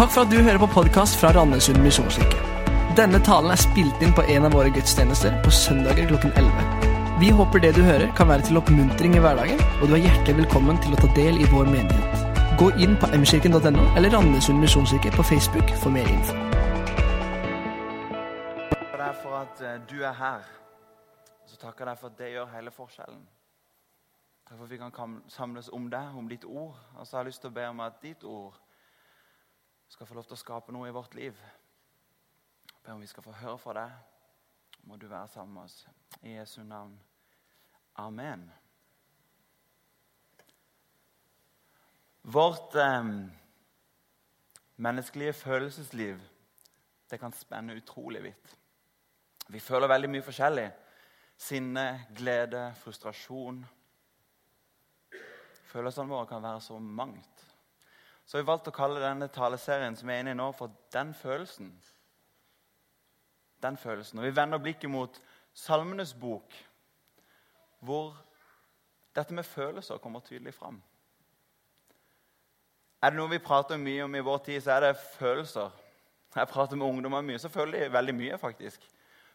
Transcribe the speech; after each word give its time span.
Takk 0.00 0.12
for 0.14 0.24
at 0.24 0.30
du 0.32 0.38
hører 0.40 0.56
på 0.56 0.66
podkast 0.72 1.18
fra 1.20 1.28
Randesund 1.36 1.82
misjonskirke. 1.84 2.38
Denne 2.96 3.18
talen 3.20 3.52
er 3.52 3.60
spilt 3.60 4.00
inn 4.00 4.14
på 4.16 4.22
en 4.32 4.46
av 4.48 4.54
våre 4.56 4.70
gudstjenester 4.72 5.34
på 5.44 5.50
søndager 5.52 6.06
klokken 6.08 6.30
11. 6.40 6.86
Vi 7.20 7.28
håper 7.36 7.60
det 7.60 7.74
du 7.76 7.82
hører, 7.84 8.06
kan 8.16 8.30
være 8.30 8.46
til 8.48 8.56
oppmuntring 8.56 9.18
i 9.18 9.20
hverdagen, 9.20 9.60
og 9.60 9.90
du 9.90 9.98
er 9.98 10.00
hjertelig 10.06 10.38
velkommen 10.38 10.80
til 10.80 10.96
å 10.96 11.00
ta 11.02 11.10
del 11.18 11.36
i 11.36 11.48
vår 11.50 11.68
menighet. 11.68 12.22
Gå 12.62 12.70
inn 12.80 12.96
på 13.02 13.10
mkirken.no 13.12 13.84
eller 13.90 14.16
Randesund 14.16 14.64
misjonskirke 14.64 15.12
på 15.18 15.26
Facebook 15.32 15.74
for 15.82 15.92
mer 15.92 16.08
info. 16.08 16.38
takker 18.72 19.04
deg 19.04 19.20
for 19.20 19.36
at 19.42 19.62
eh, 19.68 19.76
du 19.84 20.00
er 20.00 20.16
her. 20.22 20.48
Så 21.44 21.60
takker 21.60 21.92
deg 21.92 22.00
for 22.00 22.08
at 22.08 22.18
det 22.24 22.32
gjør 22.38 22.48
hele 22.56 22.72
forskjellen. 22.72 23.20
Takk 24.48 24.56
for 24.56 24.64
at 24.64 24.72
vi 24.72 24.80
kan 24.80 25.20
samles 25.28 25.68
om 25.68 25.92
deg, 25.92 26.16
om 26.16 26.32
ditt 26.32 26.48
ord. 26.48 26.72
Og 26.96 27.04
så 27.04 27.20
har 27.20 27.28
jeg 27.28 27.34
lyst 27.34 27.44
til 27.44 27.52
å 27.52 27.58
be 27.60 27.68
om 27.68 27.84
at 27.84 28.00
ditt 28.00 28.24
ord 28.24 28.56
skal 29.90 30.06
få 30.06 30.14
lov 30.14 30.28
til 30.28 30.36
å 30.38 30.40
skape 30.40 30.72
noe 30.74 30.88
i 30.88 30.94
vårt 30.94 31.14
liv. 31.18 31.38
Jeg 32.84 32.94
om 32.94 33.02
vi 33.02 33.10
skal 33.10 33.26
få 33.26 33.34
høre 33.42 33.58
fra 33.58 33.74
deg. 33.76 33.96
Må 34.86 34.96
du 34.96 35.08
være 35.10 35.28
sammen 35.28 35.58
med 35.58 35.66
oss. 35.66 35.82
I 36.22 36.36
Jesu 36.38 36.62
navn. 36.64 36.94
Amen. 37.98 38.46
Vårt 42.22 42.74
eh, 42.78 43.10
menneskelige 44.76 45.32
følelsesliv 45.32 46.22
det 47.10 47.18
kan 47.18 47.34
spenne 47.34 47.74
utrolig 47.74 48.22
vidt. 48.22 48.56
Vi 49.50 49.60
føler 49.60 49.90
veldig 49.90 50.10
mye 50.14 50.22
forskjellig. 50.22 50.68
Sinne, 51.40 52.06
glede, 52.14 52.68
frustrasjon. 52.78 53.64
Følelsene 55.72 56.12
våre 56.12 56.28
kan 56.30 56.42
være 56.44 56.60
så 56.62 56.78
mangt. 56.78 57.49
Så 58.30 58.36
har 58.38 58.44
vi 58.44 58.46
valgt 58.46 58.68
å 58.70 58.70
kalle 58.70 59.00
denne 59.02 59.26
taleserien 59.34 59.96
som 59.98 60.10
er 60.10 60.20
inne 60.22 60.30
i 60.30 60.38
nå, 60.38 60.52
for 60.54 60.70
'Den 60.92 61.14
følelsen'. 61.14 61.72
Den 63.62 63.76
følelsen. 63.76 64.18
Og 64.18 64.24
Vi 64.24 64.36
vender 64.36 64.58
blikket 64.58 64.90
mot 64.90 65.20
Salmenes 65.54 66.14
bok, 66.14 66.54
hvor 67.80 68.16
dette 69.16 69.34
med 69.34 69.44
følelser 69.44 69.98
kommer 69.98 70.20
tydelig 70.20 70.54
fram. 70.54 70.82
Er 73.02 73.10
det 73.10 73.16
noe 73.16 73.30
vi 73.30 73.38
prater 73.38 73.76
mye 73.76 74.04
om 74.04 74.14
i 74.14 74.20
vår 74.20 74.38
tid, 74.38 74.60
så 74.60 74.72
er 74.72 74.80
det 74.80 74.96
følelser. 74.96 75.70
Jeg 76.36 76.48
prater 76.48 76.76
med 76.76 76.86
ungdommer 76.86 77.20
mye, 77.20 77.38
så 77.38 77.48
føler 77.48 77.80
de 77.80 77.92
veldig 77.92 78.14
mye. 78.14 78.38
faktisk. 78.38 78.80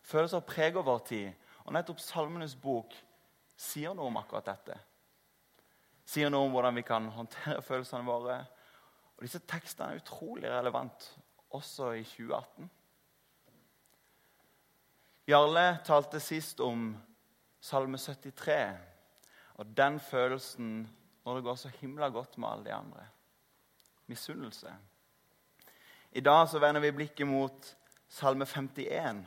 Følelser 0.03 0.39
preger 0.39 0.81
vår 0.81 0.99
tid. 0.99 1.33
Og 1.65 1.73
nettopp 1.73 1.99
Salmenes 1.99 2.55
bok 2.55 2.93
sier 3.57 3.93
noe 3.93 4.05
om 4.05 4.17
akkurat 4.17 4.45
dette. 4.45 4.79
Sier 6.05 6.29
noe 6.29 6.45
om 6.45 6.51
hvordan 6.51 6.75
vi 6.75 6.81
kan 6.81 7.09
håndtere 7.09 7.61
følelsene 7.61 8.05
våre. 8.05 8.45
Og 9.17 9.23
Disse 9.23 9.39
tekstene 9.39 9.93
er 9.93 10.01
utrolig 10.01 10.49
relevant 10.51 11.07
også 11.55 11.91
i 11.95 12.03
2018. 12.03 12.71
Jarle 15.27 15.79
talte 15.85 16.19
sist 16.21 16.59
om 16.61 16.91
Salme 17.61 17.97
73 17.97 18.75
og 19.55 19.77
den 19.77 19.99
følelsen 19.99 20.73
når 21.25 21.35
det 21.35 21.43
går 21.43 21.55
så 21.55 21.71
himla 21.79 22.09
godt 22.13 22.37
med 22.37 22.49
alle 22.49 22.65
de 22.65 22.73
andre. 22.73 23.05
Misunnelse. 24.05 24.73
I 26.11 26.21
dag 26.21 26.49
så 26.49 26.59
vender 26.59 26.81
vi 26.81 26.91
blikket 26.91 27.27
mot 27.27 27.71
Salme 28.07 28.45
51. 28.45 29.25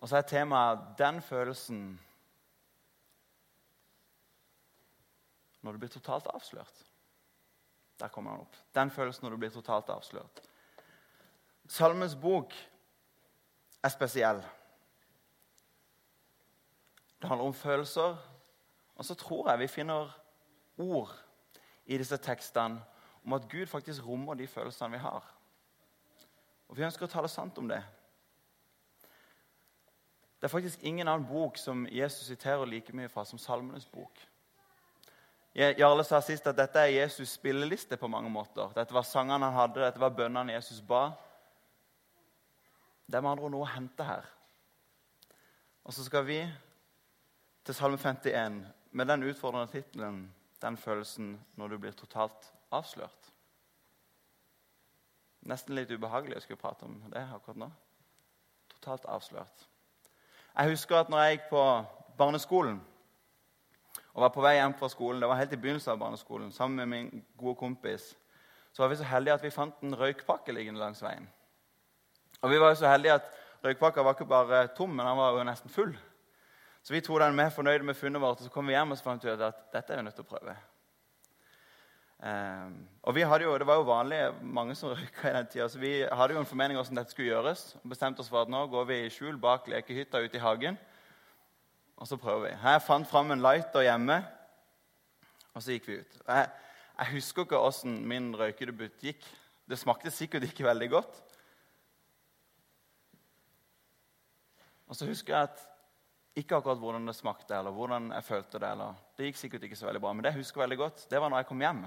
Og 0.00 0.08
så 0.08 0.16
er 0.16 0.22
temaet 0.26 0.78
'den 0.98 1.22
følelsen' 1.22 2.00
når 5.62 5.72
du 5.72 5.78
blir 5.78 5.88
totalt 5.88 6.26
avslørt. 6.34 6.84
Der 8.02 8.08
kommer 8.08 8.30
han 8.30 8.40
opp. 8.40 8.56
Den 8.74 8.90
følelsen 8.90 9.24
når 9.24 9.30
du 9.30 9.36
blir 9.36 9.50
totalt 9.54 9.90
avslørt. 9.94 10.40
Salmens 11.70 12.16
bok 12.18 12.54
er 13.82 13.92
spesiell. 13.94 14.40
Det 17.20 17.28
handler 17.30 17.46
om 17.46 17.54
følelser. 17.54 18.16
Og 18.96 19.04
så 19.04 19.14
tror 19.14 19.50
jeg 19.50 19.58
vi 19.58 19.70
finner 19.70 20.10
ord 20.78 21.14
i 21.86 21.98
disse 21.98 22.18
tekstene 22.18 22.82
om 23.22 23.38
at 23.38 23.46
Gud 23.50 23.66
faktisk 23.70 24.02
rommer 24.06 24.34
de 24.34 24.50
følelsene 24.50 24.90
vi 24.90 24.98
har. 24.98 25.22
Og 26.68 26.76
Vi 26.76 26.82
ønsker 26.82 27.06
å 27.06 27.12
tale 27.12 27.30
sant 27.30 27.58
om 27.58 27.70
det. 27.70 27.84
Det 30.40 30.48
er 30.48 30.56
faktisk 30.56 30.82
ingen 30.82 31.06
annen 31.06 31.28
bok 31.28 31.54
som 31.56 31.86
Jesus 31.86 32.26
siterer 32.26 32.66
like 32.66 32.92
mye 32.92 33.08
fra 33.08 33.22
som 33.24 33.38
Salmenes 33.38 33.86
bok. 33.86 34.26
Jarle 35.54 36.04
sa 36.04 36.20
sist 36.24 36.46
at 36.48 36.56
dette 36.56 36.80
er 36.80 36.94
Jesus' 36.94 37.34
spilleliste 37.36 37.98
på 38.00 38.08
mange 38.08 38.30
måter. 38.32 38.70
Dette 38.72 38.94
var 38.94 39.04
sangene 39.04 39.50
han 39.50 39.58
hadde, 39.58 39.82
dette 39.84 40.00
var 40.00 40.14
bønnene 40.16 40.54
Jesus 40.54 40.80
ba. 40.80 41.10
Det 43.06 43.18
er 43.18 43.24
med 43.24 43.34
andre 43.34 43.44
ord 43.44 43.52
noe 43.52 43.66
å 43.66 43.74
hente 43.74 44.06
her. 44.06 44.24
Og 45.84 45.92
så 45.92 46.06
skal 46.06 46.24
vi 46.24 46.38
til 47.66 47.76
Salme 47.76 47.98
51 48.00 48.62
med 48.92 49.06
den 49.06 49.28
utfordrende 49.28 49.72
tittelen 49.72 50.34
'Den 50.62 50.76
følelsen 50.76 51.40
når 51.56 51.68
du 51.68 51.78
blir 51.78 51.92
totalt 51.92 52.52
avslørt'. 52.70 53.32
Nesten 55.42 55.74
litt 55.74 55.90
ubehagelig 55.90 56.36
å 56.36 56.40
skulle 56.40 56.60
prate 56.60 56.86
om 56.86 57.02
det 57.10 57.18
akkurat 57.34 57.56
nå. 57.56 57.70
Totalt 58.68 59.04
avslørt. 59.04 59.66
Jeg 60.56 60.70
husker 60.70 60.96
at 60.96 61.08
når 61.08 61.18
jeg 61.18 61.38
gikk 61.38 61.48
på 61.50 61.84
barneskolen 62.18 62.80
og 64.12 64.24
var 64.24 64.32
på 64.34 64.42
vei 64.44 64.56
hjem 64.58 64.74
fra 64.76 64.88
skolen, 64.92 65.22
det 65.22 65.28
var 65.30 65.40
helt 65.40 65.52
i 65.52 65.60
begynnelsen 65.60 65.94
av 65.94 66.00
barneskolen, 66.02 66.52
sammen 66.52 66.82
med 66.82 66.90
min 66.90 67.24
gode 67.38 67.56
kompis, 67.60 68.10
så 68.72 68.82
var 68.82 68.92
vi 68.92 68.98
så 69.00 69.08
heldige 69.08 69.36
at 69.38 69.44
vi 69.44 69.52
fant 69.52 69.84
en 69.84 69.96
røykpakke 69.96 70.52
liggende 70.52 70.80
langs 70.80 71.02
veien. 71.04 71.28
Og 72.42 72.50
vi 72.50 72.58
var 72.60 72.72
jo 72.72 72.80
så 72.80 72.90
heldige 72.90 73.20
at 73.20 73.28
røykpakka 73.64 74.02
var 74.02 74.16
ikke 74.16 74.28
bare 74.28 74.66
tom, 74.76 74.90
men 74.90 75.06
den 75.06 75.16
var 75.16 75.36
jo 75.36 75.46
nesten 75.46 75.70
full. 75.70 75.94
Så 76.82 76.92
vi 76.94 77.00
tok 77.00 77.20
den 77.22 77.36
med, 77.38 77.52
fornøyde 77.54 77.86
med 77.86 77.94
funnet 77.94 78.22
vårt, 78.22 78.40
og 78.40 78.48
så 78.48 78.50
kom 78.50 78.66
vi 78.66 78.74
hjem 78.74 78.90
og 78.90 78.98
så 78.98 79.06
fant 79.06 79.24
ut 79.24 79.46
at 79.48 79.66
dette 79.72 79.92
er 79.92 80.00
vi 80.00 80.06
nødt 80.08 80.16
til 80.18 80.26
å 80.26 80.32
prøve. 80.32 80.56
Um, 82.22 82.74
og 83.02 83.16
vi 83.16 83.24
hadde 83.26 83.42
jo, 83.42 83.58
Det 83.58 83.66
var 83.66 83.80
jo 83.80 83.82
vanlig, 83.82 84.18
mange 84.42 84.74
som 84.78 84.90
røyka 84.94 85.30
i 85.30 85.36
den 85.36 85.46
tida, 85.46 85.68
så 85.68 85.78
vi 85.78 85.92
hadde 86.02 86.34
jo 86.34 86.40
en 86.40 86.46
formening 86.46 86.78
om 86.78 86.84
hvordan 86.84 87.00
dette 87.00 87.14
skulle 87.14 87.30
gjøres. 87.30 87.76
og 87.82 87.90
bestemte 87.90 88.20
oss 88.20 88.30
for 88.30 88.42
at 88.42 88.50
nå 88.50 88.66
går 88.66 88.84
vi 88.90 88.98
i 89.04 89.10
skjul 89.10 89.38
bak 89.38 89.68
lekehytta 89.68 90.22
ute 90.22 90.38
i 90.38 90.42
hagen, 90.42 90.78
og 92.02 92.08
så 92.10 92.16
prøver 92.18 92.48
vi. 92.48 92.54
Jeg 92.58 92.82
fant 92.82 93.06
fram 93.06 93.30
en 93.30 93.42
lighter 93.44 93.84
hjemme, 93.86 94.16
og 95.54 95.62
så 95.62 95.76
gikk 95.76 95.84
vi 95.86 95.98
ut. 96.00 96.16
Jeg, 96.26 96.48
jeg 96.98 97.10
husker 97.12 97.44
ikke 97.46 97.60
åssen 97.62 98.00
min 98.10 98.32
røykedebut 98.34 99.04
gikk. 99.06 99.22
Det 99.70 99.78
smakte 99.78 100.10
sikkert 100.10 100.48
ikke 100.48 100.66
veldig 100.66 100.88
godt. 100.90 101.20
Og 104.90 104.98
så 104.98 105.06
husker 105.06 105.36
jeg 105.36 105.46
at 105.52 105.62
ikke 106.42 106.58
akkurat 106.58 106.80
hvordan 106.82 107.06
det 107.06 107.14
smakte 107.14 107.54
eller 107.54 107.76
hvordan 107.76 108.10
jeg 108.16 108.26
følte 108.26 108.58
det. 108.58 108.72
eller 108.72 108.98
Det 109.16 109.30
gikk 109.30 109.38
sikkert 109.44 109.68
ikke 109.68 109.78
så 109.78 109.86
veldig 109.86 110.02
bra, 110.02 110.12
men 110.12 110.26
det 110.26 110.32
jeg 110.32 110.40
husker 110.42 110.64
veldig 110.64 110.80
godt, 110.82 111.06
det 111.10 111.20
var 111.22 111.30
når 111.30 111.44
jeg 111.44 111.50
kom 111.52 111.62
hjem 111.62 111.84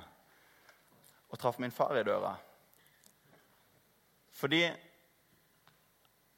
og 1.29 1.39
traff 1.41 1.59
min 1.59 1.75
far 1.75 1.91
i 1.99 2.05
døra. 2.07 2.37
Fordi 4.31 4.63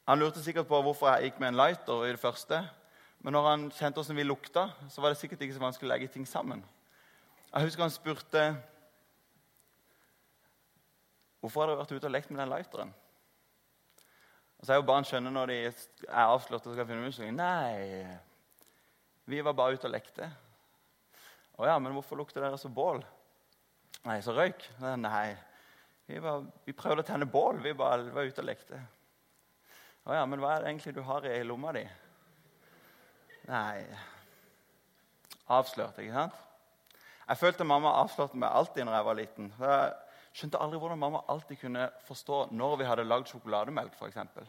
Han 0.07 0.19
lurte 0.19 0.39
sikkert 0.39 0.67
på 0.67 0.81
hvorfor 0.81 1.09
jeg 1.11 1.27
gikk 1.27 1.39
med 1.43 1.49
en 1.51 1.57
lighter 1.59 2.05
i 2.07 2.11
det 2.16 2.19
første. 2.19 2.61
Men 3.25 3.33
når 3.33 3.47
han 3.50 3.66
kjente 3.73 4.00
hvordan 4.00 4.19
vi 4.19 4.25
lukta, 4.28 4.67
så 4.94 5.01
var 5.01 5.13
det 5.13 5.19
sikkert 5.22 5.41
ikke 5.44 5.57
så 5.57 5.63
vanskelig 5.63 5.89
å 5.89 5.94
legge 5.94 6.11
ting 6.13 6.28
sammen. 6.29 6.63
Jeg 7.50 7.67
husker 7.67 7.85
han 7.85 7.94
spurte 7.94 8.44
hvorfor 11.41 11.63
har 11.63 11.72
dere 11.72 11.81
vært 11.81 11.94
ute 11.95 12.09
og 12.09 12.13
lekt 12.13 12.31
med 12.31 12.41
den 12.41 12.51
lighteren. 12.51 12.94
Og 14.57 14.66
så 14.66 14.73
er 14.73 14.79
jo 14.79 14.88
barn 14.89 15.05
skjønner 15.05 15.33
når 15.33 15.51
de 15.51 15.57
er 15.67 16.23
avslørt 16.23 16.66
og 16.66 16.73
skal 16.73 16.88
finne 16.89 17.05
musikk. 17.05 17.29
Nei, 17.35 18.05
vi 19.29 19.41
var 19.45 19.55
bare 19.57 19.78
ute 19.78 19.89
og 19.89 19.94
lekte. 19.94 20.29
Å 21.57 21.67
ja, 21.69 21.78
men 21.81 21.93
hvorfor 21.96 22.19
lukter 22.19 22.43
dere 22.43 22.58
så 22.61 22.69
bål? 22.73 23.02
Nei, 24.08 24.17
så 24.25 24.34
røyk? 24.34 24.66
Nei, 25.02 25.29
vi, 26.08 26.19
var, 26.23 26.46
vi 26.66 26.75
prøvde 26.78 27.03
å 27.05 27.08
tenne 27.08 27.29
bål. 27.29 27.61
Vi 27.64 27.73
bare 27.78 28.09
var 28.14 28.29
ute 28.29 28.43
og 28.43 28.49
lekte. 28.49 28.81
Å 30.08 30.16
ja, 30.16 30.25
men 30.29 30.41
hva 30.41 30.55
er 30.55 30.64
det 30.64 30.72
egentlig 30.72 30.96
du 30.96 31.02
har 31.05 31.25
i 31.28 31.40
lomma 31.46 31.73
di? 31.75 31.84
Nei 33.47 33.85
Avslørt, 35.47 35.97
ikke 36.03 36.11
sant? 36.11 36.44
Jeg 37.28 37.40
følte 37.40 37.64
mamma 37.67 37.94
avslørte 38.02 38.40
meg 38.40 38.52
alltid 38.52 38.84
når 38.84 38.96
jeg 38.96 39.05
var 39.05 39.16
liten. 39.16 39.47
Jeg 39.59 39.94
skjønte 40.35 40.59
aldri 40.64 40.79
hvordan 40.79 40.99
mamma 40.99 41.22
alltid 41.32 41.59
kunne 41.61 41.90
forstå 42.08 42.40
når 42.52 42.76
vi 42.82 42.88
hadde 42.88 43.05
lagd 43.08 43.32
sjokolademelk. 43.32 43.96
For 43.96 44.08
eksempel. 44.08 44.47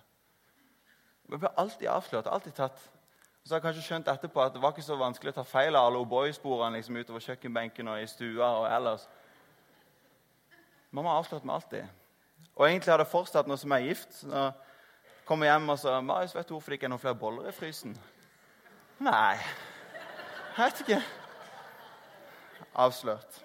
vi 1.29 1.37
ble 1.37 1.50
alltid 1.56 1.89
avslørt. 1.89 2.27
alltid 2.27 2.53
tatt. 2.55 2.79
Så 3.45 3.55
har 3.55 3.59
jeg 3.59 3.62
kanskje 3.62 3.83
skjønt 3.83 4.09
etterpå 4.09 4.43
at 4.43 4.53
det 4.53 4.62
var 4.62 4.75
ikke 4.75 4.83
så 4.83 4.97
vanskelig 4.99 5.33
å 5.33 5.39
ta 5.39 5.43
feil 5.43 5.77
av 5.77 5.87
alle 5.87 6.03
O'boy-sporene 6.03 6.77
liksom, 6.77 6.97
utover 6.97 7.21
kjøkkenbenken 7.21 7.89
og 7.89 8.03
i 8.03 8.06
stua 8.06 8.51
og 8.61 8.67
ellers. 8.67 9.09
Mamma 10.91 11.15
avslørte 11.19 11.47
meg 11.47 11.55
alltid. 11.55 11.89
Og 12.56 12.67
egentlig 12.67 12.93
har 12.93 12.99
det 12.99 13.11
fortsatt 13.11 13.47
nå 13.47 13.56
som 13.56 13.73
jeg 13.73 13.83
er 13.83 13.89
gift. 13.89 14.23
Jeg 14.23 14.53
kommer 15.25 15.47
hjem 15.47 15.69
og 15.69 15.79
så, 15.79 16.01
'Marius, 16.01 16.35
vet 16.35 16.49
du 16.49 16.55
hvorfor 16.55 16.71
det 16.71 16.79
ikke 16.79 16.87
er 16.87 16.94
noen 16.94 17.06
flere 17.06 17.15
boller 17.15 17.49
i 17.49 17.53
frysen?' 17.53 17.99
Nei, 18.99 19.39
jeg 20.56 20.65
vet 20.65 20.81
ikke. 20.83 21.03
Avslørt. 22.75 23.37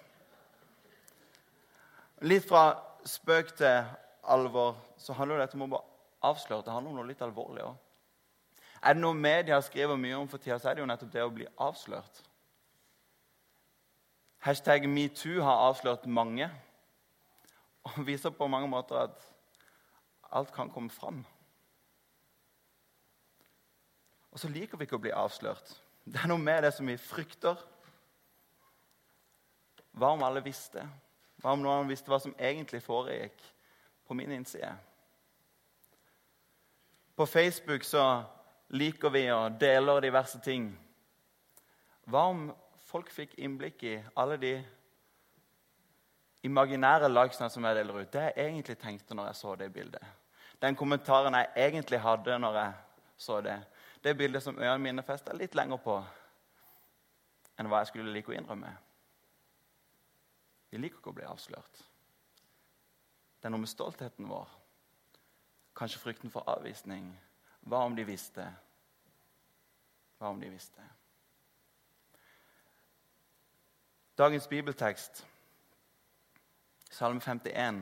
Litt 2.26 2.46
fra 2.48 2.64
spøk 3.06 3.52
til 3.58 3.84
alvor 4.34 4.74
så 4.98 5.14
handler 5.14 5.44
dette 5.44 5.58
om 5.58 5.76
å 5.76 5.80
avsløre. 6.26 6.64
Det 6.66 6.74
handler 6.74 6.90
om 6.90 6.98
noe 6.98 7.10
litt 7.10 7.22
alvorlig 7.22 7.62
òg. 7.68 7.76
Er 8.82 8.96
det 8.96 9.02
noe 9.04 9.14
media 9.16 9.60
skriver 9.62 9.96
mye 9.96 10.16
om 10.18 10.26
for 10.28 10.42
tida, 10.42 10.58
så 10.58 10.70
er 10.70 10.76
det 10.76 10.82
jo 10.82 10.88
nettopp 10.90 11.12
det 11.12 11.22
å 11.24 11.32
bli 11.32 11.46
avslørt. 11.62 12.18
Hashtag 14.44 14.88
metoo 14.90 15.38
har 15.40 15.68
avslørt 15.70 16.04
mange 16.10 16.50
og 17.86 18.02
viser 18.08 18.34
på 18.34 18.48
mange 18.50 18.68
måter 18.68 19.06
at 19.06 19.22
alt 20.34 20.50
kan 20.52 20.72
komme 20.72 20.90
fram. 20.90 21.22
Og 24.34 24.42
så 24.42 24.50
liker 24.50 24.78
vi 24.78 24.88
ikke 24.88 24.98
å 24.98 25.04
bli 25.04 25.14
avslørt. 25.14 25.70
Det 26.04 26.18
er 26.20 26.28
noe 26.28 26.42
med 26.42 26.66
det 26.66 26.72
som 26.74 26.88
vi 26.90 26.96
frykter. 26.98 27.56
Hva 29.94 30.10
om 30.16 30.24
alle 30.26 30.42
visste? 30.42 30.82
Hva 31.38 31.54
om 31.54 31.62
noen 31.62 31.88
visste 31.88 32.10
hva 32.10 32.18
som 32.20 32.34
egentlig 32.34 32.82
foregikk 32.82 33.38
på 34.08 34.16
min 34.18 34.32
innside? 34.34 34.72
På 37.14 37.26
Facebook 37.30 37.86
så 37.86 38.24
liker 38.74 39.12
vi 39.14 39.28
og 39.30 39.60
deler 39.60 40.02
diverse 40.02 40.40
ting. 40.42 40.72
Hva 42.10 42.26
om 42.32 42.48
folk 42.88 43.12
fikk 43.14 43.36
innblikk 43.38 43.84
i 43.86 43.94
alle 44.18 44.38
de 44.42 44.54
imaginære 46.44 47.12
likesene 47.12 47.52
som 47.54 47.64
jeg 47.68 47.78
deler 47.78 48.02
ut? 48.02 48.10
Det 48.10 48.26
jeg 48.26 48.48
egentlig 48.48 48.76
tenkte 48.82 49.14
når 49.14 49.30
jeg 49.30 49.40
så 49.44 49.54
det 49.60 49.70
bildet. 49.72 50.02
Den 50.58 50.74
kommentaren 50.76 51.38
jeg 51.38 51.52
egentlig 51.68 52.02
hadde 52.02 52.38
når 52.42 52.58
jeg 52.58 52.74
så 53.16 53.40
det. 53.44 53.60
Det 54.04 54.16
bildet 54.16 54.42
som 54.42 54.58
øynene 54.58 54.78
mine 54.78 55.02
festa 55.02 55.32
litt 55.32 55.54
lenger 55.54 55.80
på 55.80 55.96
enn 57.58 57.68
hva 57.70 57.80
jeg 57.80 57.92
skulle 57.92 58.12
like 58.12 58.28
å 58.28 58.34
innrømme. 58.36 58.72
Vi 60.70 60.80
liker 60.82 60.98
ikke 60.98 61.12
å 61.12 61.16
bli 61.16 61.24
avslørt. 61.24 61.80
Det 63.38 63.48
er 63.48 63.54
noe 63.54 63.62
med 63.62 63.70
stoltheten 63.70 64.28
vår. 64.28 64.50
Kanskje 65.76 66.02
frykten 66.02 66.32
for 66.34 66.44
avvisning. 66.50 67.08
Hva 67.64 67.84
om 67.86 67.96
de 67.96 68.04
visste? 68.04 68.44
Hva 70.18 70.34
om 70.34 70.40
de 70.42 70.52
visste? 70.52 70.84
Dagens 74.18 74.46
bibeltekst, 74.48 75.26
Salme 76.90 77.20
51, 77.20 77.80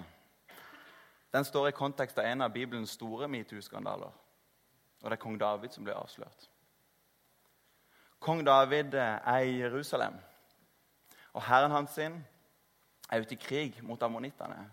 den 1.32 1.44
står 1.44 1.68
i 1.68 1.76
kontekst 1.76 2.18
av 2.18 2.24
en 2.24 2.40
av 2.40 2.52
Bibelens 2.54 2.94
store 2.96 3.28
metoo-skandaler. 3.28 4.21
Og 5.02 5.10
det 5.10 5.18
er 5.18 5.22
kong 5.22 5.38
David 5.40 5.74
som 5.74 5.84
blir 5.84 5.98
avslørt. 5.98 6.48
Kong 8.22 8.46
David 8.46 8.94
er 8.94 9.38
i 9.38 9.58
Jerusalem, 9.58 10.14
og 11.32 11.42
herren 11.42 11.70
hans 11.70 11.90
sin 11.90 12.20
er 13.10 13.20
ute 13.20 13.34
i 13.34 13.40
krig 13.40 13.80
mot 13.82 14.02
ammonittene. 14.02 14.70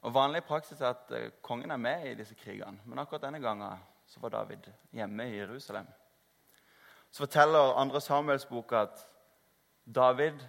Og 0.00 0.14
Vanlig 0.14 0.44
praksis 0.44 0.80
er 0.80 0.92
at 0.94 1.12
eh, 1.12 1.30
kongen 1.42 1.70
er 1.70 1.76
med 1.76 2.06
i 2.10 2.14
disse 2.14 2.34
krigene, 2.34 2.80
men 2.84 2.98
akkurat 2.98 3.22
denne 3.22 3.40
gangen 3.40 3.80
så 4.06 4.20
var 4.20 4.28
David 4.28 4.68
hjemme 4.92 5.28
i 5.28 5.36
Jerusalem. 5.36 5.86
Så 7.10 7.24
forteller 7.24 7.76
andre 7.76 8.00
Samuels 8.00 8.46
bok 8.46 8.72
at 8.72 9.06
David 9.94 10.40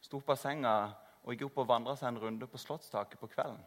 sto 0.00 0.18
opp 0.18 0.30
av 0.30 0.40
senga 0.40 0.74
og 1.22 1.32
gikk 1.32 1.48
opp 1.48 1.62
og 1.62 1.68
vandra 1.68 1.96
seg 1.96 2.08
en 2.12 2.20
runde 2.22 2.46
på 2.46 2.58
slottstaket 2.58 3.20
på 3.20 3.30
kvelden. 3.30 3.60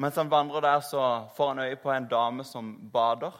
Mens 0.00 0.16
han 0.16 0.30
vandrer 0.32 0.64
der, 0.64 0.80
så 0.80 1.28
får 1.36 1.48
han 1.48 1.58
øye 1.66 1.76
på 1.76 1.90
en 1.92 2.08
dame 2.08 2.44
som 2.44 2.90
bader. 2.92 3.34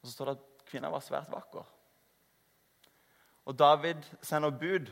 Og 0.00 0.08
Så 0.08 0.12
står 0.12 0.24
det 0.24 0.32
at 0.38 0.64
kvinna 0.66 0.90
var 0.90 1.04
svært 1.06 1.30
vakker. 1.30 1.66
Og 3.46 3.58
David 3.58 4.02
sender 4.22 4.50
bud 4.50 4.90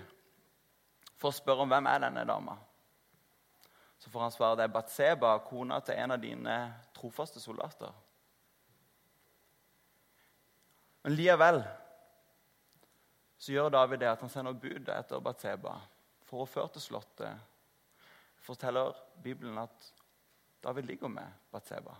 for 1.18 1.32
å 1.32 1.34
spørre 1.34 1.64
om 1.64 1.72
hvem 1.72 1.88
er 1.90 2.04
denne 2.04 2.22
dama. 2.28 2.54
Så 3.98 4.10
får 4.12 4.20
han 4.20 4.34
svare 4.34 4.58
det 4.60 4.68
er 4.68 4.74
Batseba, 4.74 5.32
kona 5.42 5.80
til 5.80 5.98
en 5.98 6.14
av 6.14 6.20
dine 6.22 6.58
trofaste 6.94 7.42
soldater. 7.42 7.90
Men 11.02 11.16
likevel 11.18 11.58
så 13.38 13.52
gjør 13.52 13.74
David 13.74 14.04
det 14.04 14.12
at 14.12 14.22
han 14.22 14.30
sender 14.30 14.54
bud 14.54 14.88
etter 14.88 15.24
Batseba 15.24 15.74
for 16.28 16.44
å 16.44 16.48
føre 16.48 16.76
til 16.76 16.86
slottet. 16.86 17.50
Forteller 18.44 18.92
Bibelen 19.24 19.58
at 19.58 19.92
David 20.64 20.82
ligger 20.82 21.08
med 21.08 21.26
Batseba. 21.52 21.94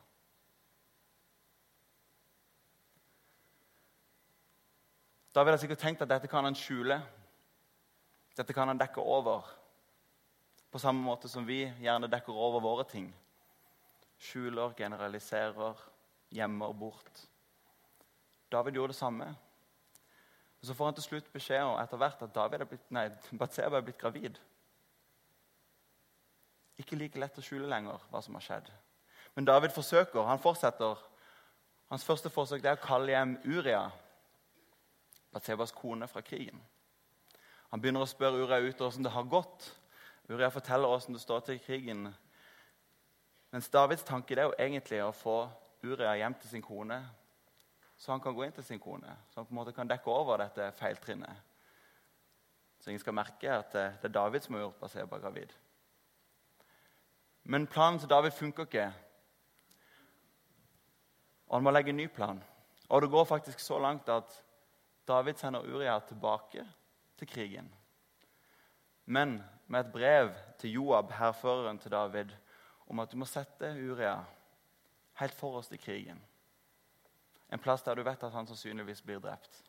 David 5.35 5.52
har 5.52 5.58
sikkert 5.58 5.79
tenkt 5.82 6.02
at 6.02 6.08
dette 6.08 6.29
kan 6.31 6.44
han 6.44 6.55
skjule. 6.55 7.00
Dette 8.37 8.55
kan 8.55 8.69
han 8.69 8.79
dekke 8.79 9.00
over. 9.02 9.49
På 10.70 10.79
samme 10.79 11.02
måte 11.02 11.29
som 11.29 11.46
vi 11.46 11.64
gjerne 11.82 12.11
dekker 12.11 12.32
over 12.32 12.62
våre 12.62 12.85
ting. 12.87 13.08
Skjuler, 14.19 14.76
generaliserer, 14.79 15.81
gjemmer 16.31 16.73
bort. 16.73 17.25
David 18.52 18.79
gjorde 18.79 18.93
det 18.93 19.00
samme. 19.00 19.26
Og 20.61 20.67
Så 20.67 20.75
får 20.75 20.85
han 20.85 20.94
til 20.94 21.08
slutt 21.08 21.32
beskjed 21.32 21.62
om 21.62 21.79
etter 21.81 21.99
hvert 22.00 22.23
at 22.23 22.35
David 22.35 22.67
Batseba 23.32 23.76
er 23.76 23.87
blitt 23.88 24.00
gravid. 24.00 24.38
Ikke 26.81 26.99
like 26.99 27.21
lett 27.21 27.38
å 27.38 27.44
skjule 27.44 27.69
lenger 27.71 28.03
hva 28.11 28.23
som 28.23 28.35
har 28.38 28.44
skjedd. 28.44 28.71
Men 29.35 29.47
David 29.47 29.75
forsøker. 29.75 30.26
Han 30.26 30.43
fortsetter. 30.43 30.99
Hans 31.91 32.06
første 32.06 32.31
forsøk 32.32 32.65
er 32.65 32.79
å 32.79 32.82
kalle 32.82 33.12
hjem 33.12 33.37
Uria, 33.44 33.85
Batsebas 35.35 35.75
kone 35.75 36.06
fra 36.11 36.23
krigen. 36.25 36.61
Han 37.71 37.82
begynner 37.82 38.05
å 38.05 38.09
spørre 38.09 38.38
Uria 38.38 38.61
ut 38.62 38.79
hvordan 38.79 39.06
det 39.06 39.12
har 39.15 39.26
gått. 39.31 39.67
Uria 40.31 40.49
forteller 40.50 40.91
hvordan 40.91 41.17
det 41.17 41.23
står 41.23 41.43
til 41.44 41.59
i 41.59 41.62
krigen. 41.62 42.06
Mens 43.55 43.69
Davids 43.71 44.06
tanke 44.06 44.35
er 44.35 44.49
jo 44.49 44.56
egentlig 44.59 45.03
å 45.05 45.12
få 45.15 45.37
Uria 45.85 46.15
hjem 46.17 46.35
til 46.41 46.50
sin 46.50 46.65
kone, 46.65 46.97
så 47.99 48.15
han 48.15 48.23
kan 48.23 48.35
gå 48.35 48.47
inn 48.47 48.55
til 48.56 48.65
sin 48.67 48.81
kone. 48.81 49.11
Så 49.31 49.41
han 49.41 49.47
på 49.47 49.53
en 49.53 49.59
måte 49.61 49.75
kan 49.76 49.91
dekke 49.91 50.11
over 50.11 50.41
dette 50.41 50.71
feiltrinnet. 50.79 51.43
Så 52.81 52.91
ingen 52.91 53.03
skal 53.03 53.17
merke 53.17 53.53
at 53.53 53.71
det 53.75 54.09
er 54.09 54.15
David 54.17 54.44
som 54.44 54.56
har 54.56 54.65
gjort 54.65 54.81
Baseba 54.81 55.21
gravid. 55.21 55.53
Men 57.44 57.67
planen 57.67 58.00
til 58.00 58.08
David 58.08 58.31
funker 58.31 58.64
ikke. 58.69 58.87
Og 61.46 61.56
han 61.56 61.64
må 61.64 61.70
legge 61.70 61.93
en 61.93 62.00
ny 62.00 62.06
plan. 62.08 62.41
Og 62.88 63.02
det 63.02 63.11
går 63.11 63.25
faktisk 63.25 63.61
så 63.61 63.79
langt 63.79 64.08
at 64.08 64.44
David 65.08 65.35
sender 65.35 65.61
Uria 65.61 65.99
tilbake 66.00 66.64
til 67.18 67.28
krigen. 67.28 67.75
Men 69.04 69.42
med 69.66 69.80
et 69.80 69.92
brev 69.92 70.30
til 70.59 70.71
Joab, 70.71 71.12
hærføreren 71.12 71.78
til 71.78 71.90
David, 71.90 72.33
om 72.87 73.00
at 73.00 73.12
du 73.12 73.16
må 73.16 73.25
sette 73.25 73.71
Uria 73.90 74.16
helt 75.21 75.35
forrest 75.35 75.73
i 75.73 75.76
krigen. 75.76 76.25
En 77.52 77.59
plass 77.59 77.83
der 77.83 77.95
du 77.95 78.02
vet 78.02 78.23
at 78.23 78.33
han 78.33 78.47
sannsynligvis 78.47 79.02
blir 79.02 79.18
drept. 79.18 79.62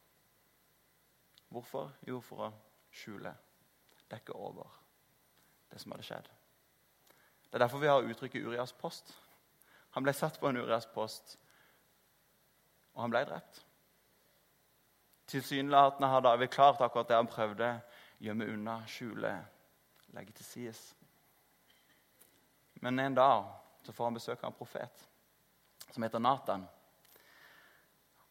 Hvorfor? 1.49 1.91
Jo, 2.07 2.19
for 2.21 2.47
å 2.47 2.51
skjule, 2.91 3.35
dekke 4.11 4.33
over 4.33 4.71
det 5.71 5.81
som 5.81 5.91
hadde 5.91 6.07
skjedd. 6.07 6.31
Det 7.55 7.61
er 7.61 7.67
derfor 7.67 7.79
vi 7.79 7.87
har 7.87 8.03
uttrykket 8.03 8.43
Urias 8.43 8.73
post. 8.73 9.13
Han 9.95 10.03
ble 10.03 10.11
satt 10.11 10.35
på 10.41 10.49
en 10.49 10.57
Urias 10.59 10.89
post, 10.91 11.37
og 12.93 13.05
han 13.05 13.13
ble 13.13 13.21
drept. 13.29 13.61
Tilsynelatende 15.31 16.09
har 16.11 16.25
David 16.25 16.51
klart 16.51 16.81
akkurat 16.83 17.07
det 17.07 17.15
han 17.15 17.29
prøvde. 17.31 17.69
Gjemme 18.19 18.49
unna, 18.51 18.75
skjule, 18.91 19.31
legge 20.17 20.35
til 20.35 20.45
sides. 20.45 20.81
Men 22.83 22.99
en 22.99 23.15
dag 23.15 23.47
så 23.87 23.95
får 23.95 24.09
han 24.09 24.19
besøk 24.19 24.43
av 24.43 24.51
en 24.51 24.59
profet 24.59 25.07
som 25.93 26.03
heter 26.03 26.19
Nathan. 26.19 26.67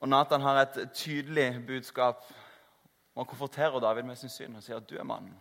Og 0.05 0.09
Nathan 0.09 0.45
har 0.45 0.67
et 0.67 0.79
tydelig 0.93 1.65
budskap. 1.67 2.29
Han 3.17 3.25
konfronterer 3.25 3.81
David 3.81 4.03
med 4.03 4.21
sin 4.21 4.37
synd 4.37 4.61
og 4.61 4.69
sier 4.69 4.85
at 4.85 4.91
du 4.91 4.99
er 5.01 5.09
mannen. 5.09 5.41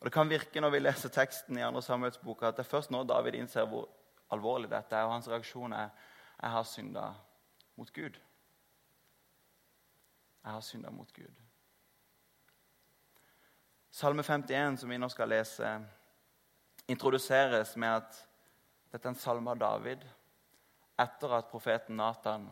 Og 0.00 0.04
Det 0.04 0.12
kan 0.12 0.28
virke 0.28 0.60
når 0.60 0.70
vi 0.70 0.78
leser 0.80 1.12
teksten 1.12 1.58
i 1.58 1.62
2. 1.62 1.80
Samuels 1.84 2.18
at 2.18 2.56
det 2.56 2.64
er 2.64 2.70
først 2.70 2.90
nå 2.90 3.04
David 3.04 3.34
innser 3.34 3.66
hvor 3.68 3.88
alvorlig 4.32 4.70
dette 4.70 4.96
er, 4.96 5.04
og 5.04 5.12
hans 5.12 5.28
reaksjon 5.28 5.72
er 5.72 5.90
jeg 6.40 6.50
har 6.50 6.64
synda 6.64 7.14
mot 7.76 7.92
Gud. 7.92 8.16
Jeg 10.44 10.52
har 10.52 10.60
synda 10.60 10.90
mot 10.90 11.12
Gud. 11.12 11.34
Salme 13.90 14.22
51, 14.22 14.80
som 14.80 14.90
vi 14.90 14.98
nå 14.98 15.08
skal 15.12 15.28
lese, 15.28 15.74
introduseres 16.88 17.76
med 17.76 17.98
at 17.98 18.22
dette 18.90 19.04
er 19.04 19.12
en 19.12 19.20
salme 19.20 19.52
av 19.52 19.58
David 19.60 20.06
etter 21.00 21.34
at 21.36 21.50
profeten 21.50 21.98
Nathan 22.00 22.48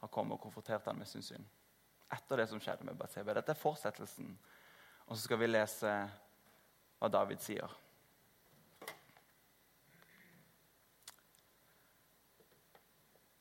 har 0.00 0.08
kommet 0.08 0.36
og 0.36 0.44
konfrontert 0.44 0.86
ham 0.86 1.02
med 1.02 1.08
sin 1.08 1.24
synd. 1.24 1.44
Etter 2.14 2.40
det 2.40 2.48
som 2.50 2.60
skjedde 2.62 2.86
med 2.86 2.98
Batseba. 2.98 3.34
Dette 3.34 3.54
er 3.54 3.58
fortsettelsen. 3.58 4.30
Og 5.06 5.16
så 5.16 5.24
skal 5.24 5.40
vi 5.42 5.50
lese 5.50 5.92
hva 7.00 7.08
David 7.08 7.42
sier. 7.42 7.76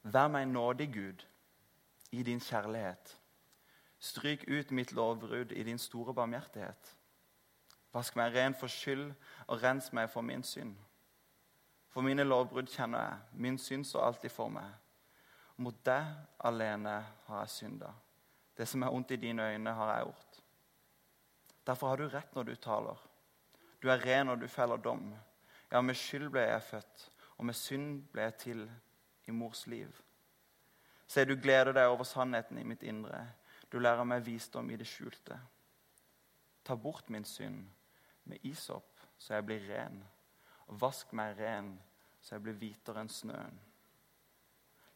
Vær 0.10 0.32
meg 0.32 0.48
nådig, 0.50 0.89
Gud, 0.94 1.25
i 2.12 2.24
din 2.25 2.39
kjærlighet 2.42 3.20
Stryk 4.00 4.46
ut 4.48 4.72
mitt 4.72 4.92
lovbrudd 4.92 5.51
i 5.51 5.63
din 5.63 5.78
store 5.78 6.13
barmhjertighet. 6.13 6.96
Vask 7.92 8.16
meg 8.16 8.36
ren 8.36 8.56
for 8.56 8.72
skyld 8.72 9.10
og 9.48 9.63
rens 9.63 9.92
meg 9.94 10.08
for 10.10 10.24
min 10.24 10.44
synd. 10.44 10.78
For 11.92 12.06
mine 12.06 12.24
lovbrudd 12.24 12.70
kjenner 12.72 13.01
jeg, 13.04 13.18
min 13.34 13.58
synd 13.58 13.84
står 13.86 14.06
alltid 14.06 14.32
for 14.32 14.54
meg. 14.54 14.72
Mot 15.60 15.75
deg 15.86 16.06
alene 16.48 16.96
har 17.28 17.44
jeg 17.44 17.56
synda. 17.58 17.92
Det 18.56 18.68
som 18.68 18.84
er 18.84 18.96
ondt 18.96 19.12
i 19.12 19.20
dine 19.20 19.51
øyne, 19.51 19.74
har 19.74 19.94
jeg 19.96 20.06
gjort. 20.06 20.42
Derfor 21.68 21.88
har 21.88 21.98
du 21.98 22.08
rett 22.08 22.36
når 22.36 22.44
du 22.44 22.56
taler. 22.56 23.09
Du 23.81 23.89
er 23.89 24.01
ren 24.05 24.29
og 24.29 24.41
du 24.41 24.48
feller 24.48 24.77
dom. 24.77 25.13
Ja, 25.71 25.81
med 25.81 25.95
skyld 25.95 26.29
ble 26.33 26.43
jeg 26.43 26.63
født, 26.63 27.03
og 27.38 27.45
med 27.45 27.55
synd 27.55 28.03
ble 28.12 28.27
jeg 28.27 28.38
til 28.43 28.63
i 29.27 29.31
mors 29.31 29.67
liv. 29.67 29.91
Se, 31.07 31.25
du 31.25 31.36
gleder 31.41 31.74
deg 31.74 31.89
over 31.89 32.05
sannheten 32.05 32.59
i 32.59 32.65
mitt 32.67 32.83
indre. 32.83 33.21
Du 33.71 33.79
lærer 33.79 34.05
meg 34.05 34.25
visdom 34.25 34.69
i 34.69 34.77
det 34.77 34.88
skjulte. 34.88 35.38
Ta 36.65 36.75
bort 36.75 37.09
min 37.09 37.25
synd 37.25 37.63
med 38.29 38.45
isopp, 38.45 39.00
så 39.17 39.38
jeg 39.38 39.45
blir 39.45 39.65
ren. 39.69 40.03
Og 40.69 40.81
vask 40.81 41.13
meg 41.17 41.38
ren, 41.39 41.74
så 42.21 42.36
jeg 42.36 42.45
blir 42.45 42.57
hvitere 42.59 43.01
enn 43.01 43.13
snøen. 43.13 43.59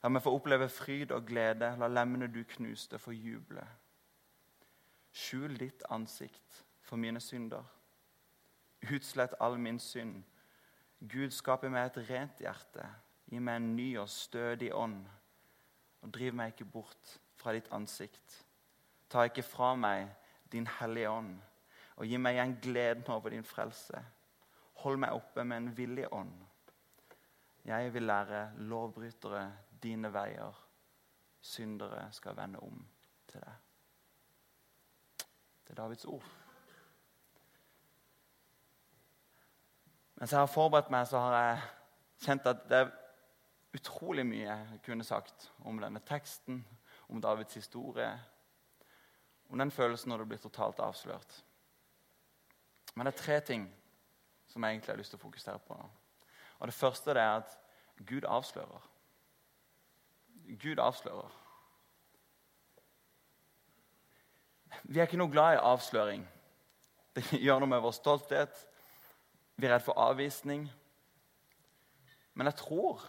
La 0.03 0.11
meg 0.11 0.21
få 0.25 0.33
oppleve 0.35 0.67
fryd 0.69 1.13
og 1.15 1.25
glede. 1.29 1.71
La 1.79 1.87
lemmene 1.87 2.27
du 2.27 2.41
knuste, 2.43 2.99
få 2.99 3.13
juble. 3.15 3.63
Skjul 5.13 5.55
ditt 5.57 5.85
ansikt 5.93 6.63
for 6.83 6.99
mine 6.99 7.21
synder. 7.23 7.63
Utslett 8.91 9.33
all 9.39 9.57
min 9.57 9.79
synd. 9.79 10.23
Gud, 10.99 11.31
skap 11.31 11.63
i 11.63 11.71
meg 11.71 11.91
et 11.91 12.09
rent 12.09 12.39
hjerte. 12.43 12.87
Gi 13.31 13.39
meg 13.39 13.59
en 13.59 13.71
ny 13.75 13.87
og 14.01 14.09
stødig 14.11 14.73
ånd. 14.75 15.01
Og 16.03 16.11
driv 16.13 16.35
meg 16.35 16.53
ikke 16.53 16.67
bort 16.67 17.15
fra 17.39 17.53
ditt 17.55 17.71
ansikt. 17.71 18.43
Ta 19.09 19.27
ikke 19.27 19.45
fra 19.45 19.73
meg 19.79 20.09
din 20.51 20.67
hellige 20.79 21.09
ånd 21.09 21.35
og 21.95 22.09
gi 22.09 22.17
meg 22.17 22.37
igjen 22.37 22.55
gleden 22.61 23.11
over 23.13 23.33
din 23.33 23.45
frelse. 23.45 24.01
Hold 24.83 24.99
meg 25.03 25.15
oppe 25.15 25.45
med 25.45 25.57
en 25.57 25.73
villig 25.77 26.07
ånd. 26.11 26.33
Jeg 27.63 27.93
vil 27.93 28.07
lære 28.09 28.49
lovbrytere 28.67 29.43
dine 29.83 30.11
veier. 30.13 30.57
Syndere 31.41 32.07
skal 32.11 32.35
vende 32.37 32.59
om 32.63 32.81
til 33.27 33.43
deg. 33.43 33.59
Det 35.63 35.75
er 35.75 35.79
Davids 35.79 36.05
ord. 36.05 36.42
Mens 40.15 40.32
jeg 40.32 40.39
har 40.39 40.51
forberedt 40.51 40.91
meg, 40.93 41.08
så 41.10 41.20
har 41.20 41.36
jeg 41.38 41.63
kjent 42.25 42.50
at 42.50 42.67
det 42.70 42.79
er 42.84 42.91
utrolig 43.74 44.25
mye 44.27 44.46
jeg 44.46 44.82
kunne 44.86 45.05
sagt 45.08 45.50
om 45.65 45.79
denne 45.82 46.01
teksten, 46.05 46.62
om 47.10 47.22
Davids 47.22 47.58
historie, 47.58 48.12
om 49.50 49.60
den 49.60 49.72
følelsen 49.72 50.10
når 50.10 50.24
du 50.24 50.29
blir 50.32 50.41
totalt 50.41 50.79
avslørt. 50.79 51.43
Men 52.96 53.05
det 53.05 53.13
er 53.13 53.24
tre 53.24 53.39
ting 53.41 53.67
som 54.48 54.63
jeg 54.63 54.75
egentlig 54.75 54.93
har 54.93 55.00
lyst 55.01 55.13
til 55.13 55.20
å 55.20 55.25
fokusere 55.25 55.62
på. 55.67 55.77
Og 56.60 56.67
Det 56.67 56.75
første 56.77 57.12
er 57.12 57.39
at 57.41 57.58
Gud 58.05 58.25
avslører. 58.29 58.89
Gud 60.62 60.79
avslører. 60.79 61.32
Vi 64.84 65.00
er 65.00 65.08
ikke 65.08 65.17
noe 65.17 65.32
glad 65.32 65.58
i 65.58 65.63
avsløring. 65.63 66.24
Det 67.15 67.24
gjør 67.46 67.62
noe 67.62 67.70
med 67.70 67.82
vår 67.84 67.93
stolthet. 67.98 68.53
Vi 69.63 69.67
er 69.67 69.77
redd 69.77 69.86
for 69.86 69.96
avvisning. 69.96 70.65
Men 72.34 72.50
jeg 72.50 72.55
tror 72.60 73.05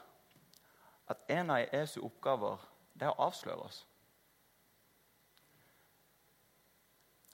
at 1.10 1.24
en 1.28 1.50
av 1.50 1.64
Jesu 1.72 1.96
oppgaver 2.06 2.62
det 2.94 3.08
er 3.08 3.10
å 3.10 3.24
avsløre 3.26 3.64
oss. 3.66 3.80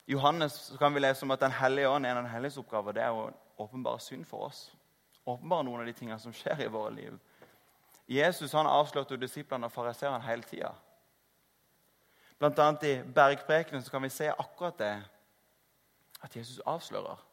I 0.09 0.15
Johannes 0.15 0.57
kan 0.81 0.97
vi 0.97 1.05
lese 1.05 1.21
om 1.21 1.35
at 1.37 1.45
Den 1.45 1.53
hellige 1.53 1.89
ånd, 1.89 2.05
en 2.05 2.17
av 2.17 2.23
Den 2.23 2.31
helliges 2.31 2.57
oppgaver 2.57 2.97
det 2.97 3.05
er 3.05 3.13
å 3.13 3.29
åpenbare 3.61 4.01
synd 4.01 4.25
for 4.25 4.49
oss. 4.49 4.71
Åpenbare 5.21 5.69
noen 5.69 5.85
av 5.85 5.85
de 5.85 5.93
tingene 5.93 6.19
som 6.19 6.33
skjer 6.33 6.65
i 6.65 6.73
våre 6.73 6.95
liv. 6.97 7.19
Jesus 8.09 8.57
han 8.57 8.65
avslørte 8.65 9.21
disiplene 9.21 9.69
og 9.69 9.77
fariseerne 9.77 10.25
hele 10.25 10.49
tida. 10.49 10.73
Blant 12.39 12.59
annet 12.59 12.89
i 12.89 12.99
bergprekenen 13.05 13.85
kan 13.85 14.01
vi 14.01 14.09
se 14.09 14.33
akkurat 14.33 14.81
det. 14.81 14.95
At 16.23 16.35
Jesus 16.35 16.57
avslører. 16.65 17.30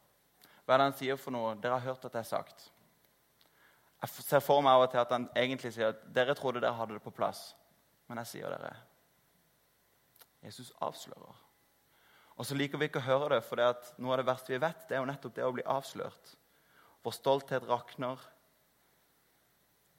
Hva 0.69 0.75
er 0.75 0.83
det 0.83 0.85
han 0.91 0.97
sier 0.99 1.17
for 1.17 1.33
noe? 1.33 1.55
Dere 1.57 1.79
har 1.79 1.87
hørt 1.95 2.03
at 2.05 2.13
det 2.13 2.19
er 2.21 2.27
sagt. 2.29 2.67
Jeg 4.03 4.21
ser 4.21 4.43
for 4.45 4.61
meg 4.61 4.77
av 4.77 4.83
og 4.83 4.91
til 4.93 5.01
at 5.01 5.15
han 5.15 5.25
egentlig 5.33 5.71
sier 5.73 5.95
at 5.95 6.03
dere 6.13 6.35
trodde 6.37 6.61
dere 6.61 6.77
hadde 6.77 6.93
det 6.93 7.01
på 7.01 7.13
plass. 7.17 7.55
Men 8.05 8.21
jeg 8.21 8.29
sier 8.35 8.53
dere 8.53 8.75
Jesus 10.45 10.69
avslører. 10.77 11.41
Og 12.37 12.45
så 12.45 12.53
liker 12.53 12.77
vi 12.77 12.85
ikke 12.85 13.01
å 13.01 13.07
høre 13.07 13.31
det, 13.33 13.41
for 13.49 13.57
det 13.57 13.65
at 13.71 13.89
noe 13.97 14.13
av 14.13 14.21
det 14.21 14.29
verste 14.29 14.53
vi 14.53 14.61
vet, 14.61 14.85
det 14.85 14.95
er 14.95 15.01
jo 15.01 15.09
nettopp 15.09 15.33
det 15.39 15.47
å 15.49 15.55
bli 15.57 15.65
avslørt. 15.73 16.35
Vår 17.01 17.17
stolthet 17.17 17.65
rakner. 17.65 18.21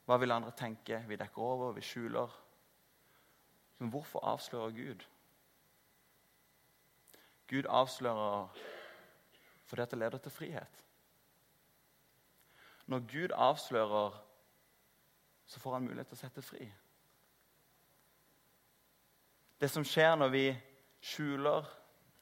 Hva 0.07 0.23
vil 0.23 0.31
andre 0.31 0.55
tenke? 0.55 1.03
Vi 1.03 1.19
dekker 1.19 1.51
over, 1.51 1.75
vi 1.75 1.83
skjuler. 1.83 2.31
Men 3.83 3.91
hvorfor 3.91 4.23
avslører 4.23 4.71
Gud? 4.79 5.03
Gud 7.51 7.67
avslører 7.67 8.55
fordi 9.71 9.85
det 9.87 9.99
leder 9.99 10.17
til 10.19 10.31
frihet. 10.31 10.83
Når 12.91 12.99
Gud 12.99 13.31
avslører, 13.31 14.17
så 15.45 15.59
får 15.59 15.73
han 15.73 15.85
mulighet 15.87 16.07
til 16.11 16.17
å 16.17 16.19
sette 16.19 16.43
fri. 16.43 16.65
Det 19.61 19.69
som 19.71 19.85
skjer 19.87 20.17
når 20.19 20.33
vi 20.33 20.45
skjuler, 20.99 21.69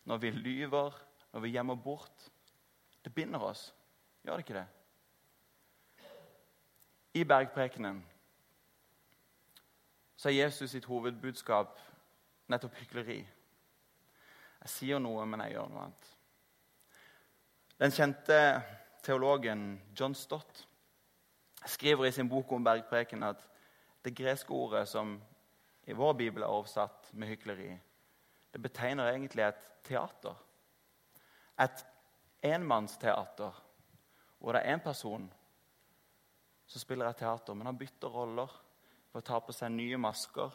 når 0.06 0.22
vi 0.22 0.32
lyver, 0.36 1.00
når 1.34 1.41
vi 1.46 1.53
gjemmer 1.56 1.75
bort. 1.75 2.27
Det 3.06 3.13
binder 3.15 3.41
oss. 3.50 3.74
Gjør 4.24 4.38
det 4.38 4.46
ikke 4.46 4.60
det? 4.60 4.68
I 7.13 7.24
bergprekenen 7.25 8.03
så 10.20 10.29
er 10.29 10.44
Jesus 10.44 10.72
sitt 10.72 10.86
hovedbudskap 10.86 11.79
nettopp 12.51 12.77
hykleri. 12.77 13.20
Jeg 14.60 14.70
sier 14.70 15.01
noe, 15.01 15.25
men 15.25 15.41
jeg 15.48 15.56
gjør 15.56 15.70
noe 15.72 15.88
annet. 15.88 16.10
Den 17.79 17.91
kjente 17.91 18.62
teologen 19.03 19.81
John 20.00 20.15
Stott 20.15 20.67
skriver 21.65 22.05
i 22.05 22.12
sin 22.12 22.29
bok 22.29 22.51
om 22.51 22.63
bergpreken 22.63 23.24
at 23.24 23.45
det 24.03 24.12
greske 24.17 24.51
ordet 24.51 24.83
som 24.89 25.13
i 25.88 25.95
vår 25.95 26.13
bibel 26.13 26.43
er 26.43 26.51
oversatt 26.51 27.07
med 27.13 27.31
hykleri, 27.31 27.69
det 28.51 28.62
betegner 28.62 29.13
egentlig 29.13 29.45
et 29.45 29.62
teater. 29.88 30.36
Et 31.59 31.86
enmannsteater 32.51 33.63
hvor 34.39 34.55
det 34.55 34.62
er 34.63 34.75
én 34.75 34.83
person 34.83 35.29
som 36.67 36.81
spiller 36.81 37.07
et 37.07 37.17
teater, 37.17 37.53
men 37.53 37.65
han 37.65 37.79
bytter 37.79 38.12
roller 38.12 38.51
for 39.12 39.21
å 39.21 39.25
ta 39.25 39.39
på 39.39 39.55
seg 39.55 39.71
nye 39.71 39.98
masker. 39.98 40.51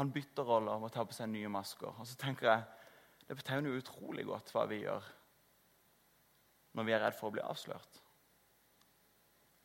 Han 0.00 0.10
bytter 0.12 0.48
roller 0.48 0.80
for 0.80 0.88
å 0.88 0.96
ta 0.96 1.04
på 1.04 1.16
seg 1.16 1.28
nye 1.28 1.48
masker. 1.52 1.92
Og 1.92 2.08
så 2.08 2.16
tenker 2.20 2.50
jeg, 2.50 2.64
Det 3.26 3.36
betegner 3.36 3.70
jo 3.70 3.80
utrolig 3.80 4.26
godt 4.26 4.52
hva 4.54 4.66
vi 4.70 4.82
gjør 4.84 5.06
når 6.76 6.84
vi 6.86 6.92
er 6.92 7.00
redd 7.00 7.16
for 7.16 7.30
å 7.30 7.34
bli 7.34 7.42
avslørt. 7.42 8.02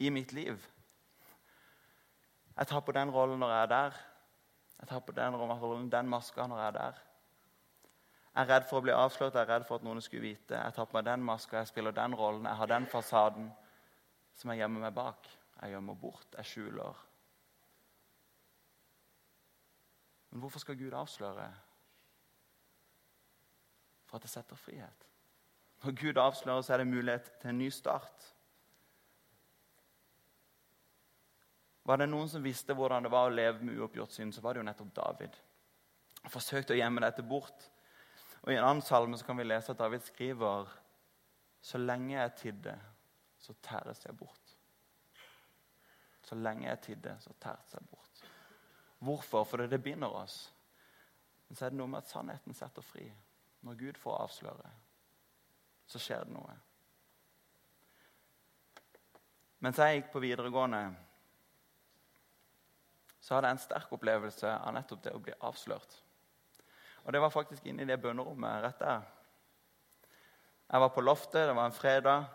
I 0.02 0.10
mitt 0.10 0.32
liv. 0.34 0.64
Jeg 2.56 2.70
tar 2.72 2.82
på 2.88 2.96
den 2.96 3.12
rollen 3.12 3.42
når 3.42 3.52
jeg 3.52 3.66
er 3.66 3.72
der. 3.74 3.98
Jeg 4.80 4.90
tar 4.90 5.02
på 5.06 5.16
den 5.18 5.36
rollen, 5.36 5.90
den 5.92 6.10
maska, 6.10 6.48
når 6.48 6.62
jeg 6.62 6.68
er 6.68 6.78
der. 6.78 7.02
Jeg 8.32 8.42
er 8.46 8.50
redd 8.54 8.68
for 8.70 8.80
å 8.80 8.86
bli 8.86 8.94
avslørt, 8.96 9.36
jeg 9.36 9.44
er 9.44 9.52
redd 9.52 9.68
for 9.68 9.78
at 9.78 9.86
noen 9.86 10.02
skulle 10.02 10.24
vite. 10.24 10.56
Jeg 10.56 10.74
tar 10.74 10.88
på 10.88 10.96
meg 10.98 11.06
den 11.06 11.26
maska, 11.28 11.60
jeg 11.60 11.70
spiller 11.70 11.94
den 11.94 12.16
rollen, 12.16 12.48
jeg 12.48 12.60
har 12.62 12.72
den 12.72 12.88
fasaden 12.90 13.52
som 14.40 14.54
jeg 14.54 14.64
gjemmer 14.64 14.88
meg 14.88 14.96
bak. 14.96 15.28
Jeg 15.62 15.76
gjemmer 15.76 16.00
bort, 16.00 16.38
jeg 16.40 16.48
skjuler. 16.48 17.04
Men 20.32 20.40
hvorfor 20.40 20.64
skal 20.64 20.80
Gud 20.80 20.96
avsløre? 20.96 21.50
For 24.12 24.20
at 24.20 24.28
det 24.28 24.34
setter 24.34 24.60
frihet. 24.60 25.08
Når 25.82 25.96
Gud 25.96 26.18
avslører, 26.20 26.62
så 26.62 26.74
er 26.74 26.84
det 26.84 26.88
mulighet 26.92 27.32
til 27.40 27.50
en 27.50 27.58
ny 27.58 27.70
start. 27.72 28.26
Var 31.88 31.98
det 31.98 32.10
noen 32.12 32.28
som 32.30 32.44
visste 32.44 32.76
hvordan 32.78 33.08
det 33.08 33.12
var 33.14 33.30
å 33.30 33.34
leve 33.34 33.64
med 33.64 33.80
uoppgjort 33.80 34.14
synd, 34.14 34.36
så 34.36 34.44
var 34.44 34.54
det 34.54 34.62
jo 34.62 34.68
nettopp 34.68 34.92
David. 35.00 35.40
Han 36.22 36.34
forsøkte 36.34 36.76
å 36.76 36.78
gjemme 36.78 37.02
dette 37.02 37.24
bort. 37.26 37.66
Og 38.44 38.52
I 38.52 38.60
en 38.60 38.68
annen 38.68 38.84
salme 38.86 39.18
så 39.18 39.26
kan 39.26 39.40
vi 39.40 39.48
lese 39.48 39.72
at 39.72 39.80
David 39.80 40.04
skriver 40.06 40.70
Så 41.62 41.78
lenge 41.78 42.16
jeg 42.18 42.36
tidde, 42.38 42.76
så 43.40 43.54
tæres 43.62 44.06
jeg 44.06 44.18
bort. 44.18 44.56
Så 46.22 46.36
lenge 46.36 46.68
jeg 46.68 46.82
tidde, 46.82 47.16
så 47.20 47.34
tæres 47.40 47.74
jeg 47.74 47.88
bort. 47.90 48.24
Hvorfor? 49.00 49.44
Fordi 49.44 49.68
det 49.68 49.84
binder 49.84 50.10
oss. 50.10 50.54
Men 51.48 51.56
så 51.56 51.66
er 51.66 51.70
det 51.70 51.78
noe 51.78 51.90
med 51.90 52.04
at 52.04 52.10
sannheten 52.10 52.54
setter 52.58 52.86
fri. 52.86 53.08
Når 53.62 53.78
Gud 53.78 53.98
får 54.02 54.18
avsløre, 54.24 54.74
så 55.86 56.02
skjer 56.02 56.26
det 56.26 56.34
noe. 56.34 56.58
Mens 59.62 59.78
jeg 59.78 60.00
gikk 60.00 60.12
på 60.14 60.22
videregående 60.24 60.82
så 63.22 63.36
hadde 63.36 63.52
jeg 63.52 63.58
en 63.60 63.62
sterk 63.62 63.92
opplevelse 63.94 64.50
av 64.50 64.74
nettopp 64.74 65.04
det 65.06 65.14
å 65.14 65.22
bli 65.22 65.34
avslørt. 65.46 65.94
Og 67.06 67.14
det 67.14 67.22
var 67.22 67.34
faktisk 67.34 67.68
inne 67.70 67.86
i 67.86 67.90
det 67.90 68.00
bønnerommet 68.02 68.64
rett 68.64 68.82
der. 68.82 69.04
Jeg 70.72 70.82
var 70.82 70.90
på 70.96 71.04
loftet, 71.06 71.48
det 71.48 71.56
var 71.56 71.70
en 71.70 71.76
fredag. 71.76 72.26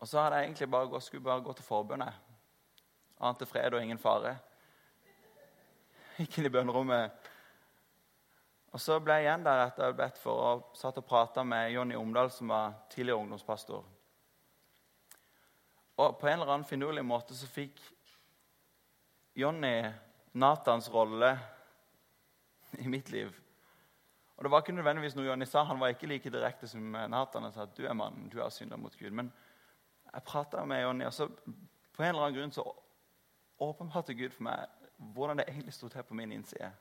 Og 0.00 0.08
så 0.08 0.22
hadde 0.22 0.40
jeg 0.40 0.48
egentlig 0.48 0.70
bare 0.72 0.88
gått, 0.88 1.04
skulle 1.04 1.24
bare 1.28 1.44
gå 1.44 1.52
til 1.58 1.66
forbønnet. 1.66 2.30
Ante 3.22 3.46
fred 3.46 3.76
og 3.76 3.84
ingen 3.84 4.00
fare. 4.00 4.32
Gikk 6.16 6.40
inn 6.40 6.48
i 6.48 6.54
bønnerommet. 6.54 7.28
Og 8.72 8.80
Så 8.80 8.96
ble 9.04 9.18
jeg 9.18 9.26
igjen 9.26 9.44
der 9.44 9.66
etter 9.66 9.92
bedt 9.96 10.18
for 10.20 10.44
og 10.46 10.76
satt 10.76 10.96
og 10.96 11.04
prata 11.04 11.44
med 11.44 11.74
Jonny 11.74 11.96
Omdal, 11.98 12.30
som 12.32 12.48
var 12.48 12.72
tidligere 12.90 13.20
ungdomspastor. 13.20 13.84
Og 15.96 16.18
På 16.18 16.26
en 16.28 16.40
eller 16.40 16.54
annen 16.54 16.68
finurlig 16.68 17.04
måte 17.04 17.36
så 17.36 17.46
fikk 17.46 17.80
Jonny 19.36 19.92
Natans 20.32 20.88
rolle 20.92 21.34
i 22.80 22.88
mitt 22.88 23.10
liv. 23.10 23.32
Og 24.36 24.44
Det 24.44 24.50
var 24.50 24.62
ikke 24.64 24.72
nødvendigvis 24.72 25.14
noe 25.16 25.26
Jonny 25.26 25.44
sa. 25.44 25.62
Han 25.68 25.80
var 25.80 25.92
ikke 25.92 26.08
like 26.08 26.30
direkte 26.32 26.68
som 26.68 26.96
Nathan 26.96 27.44
og 27.44 27.52
sa 27.52 27.66
at 27.68 27.76
du 27.76 27.84
er 27.86 27.94
mannen, 27.94 28.30
du 28.32 28.40
har 28.40 28.48
synda 28.50 28.76
mot 28.76 28.96
Gud. 28.96 29.10
Men 29.10 29.28
jeg 30.12 30.24
prata 30.24 30.64
med 30.64 30.82
Jonny, 30.82 31.04
og 31.04 31.12
så 31.12 31.28
på 31.92 32.02
en 32.02 32.08
eller 32.08 32.22
annen 32.24 32.38
grunn 32.38 32.52
så 32.52 32.64
åpenbarte 33.60 34.14
Gud 34.14 34.32
for 34.32 34.48
meg 34.48 34.64
hvordan 35.12 35.38
det 35.38 35.46
egentlig 35.48 35.74
sto 35.74 35.88
til 35.88 36.02
på 36.02 36.14
min 36.14 36.32
innside. 36.32 36.72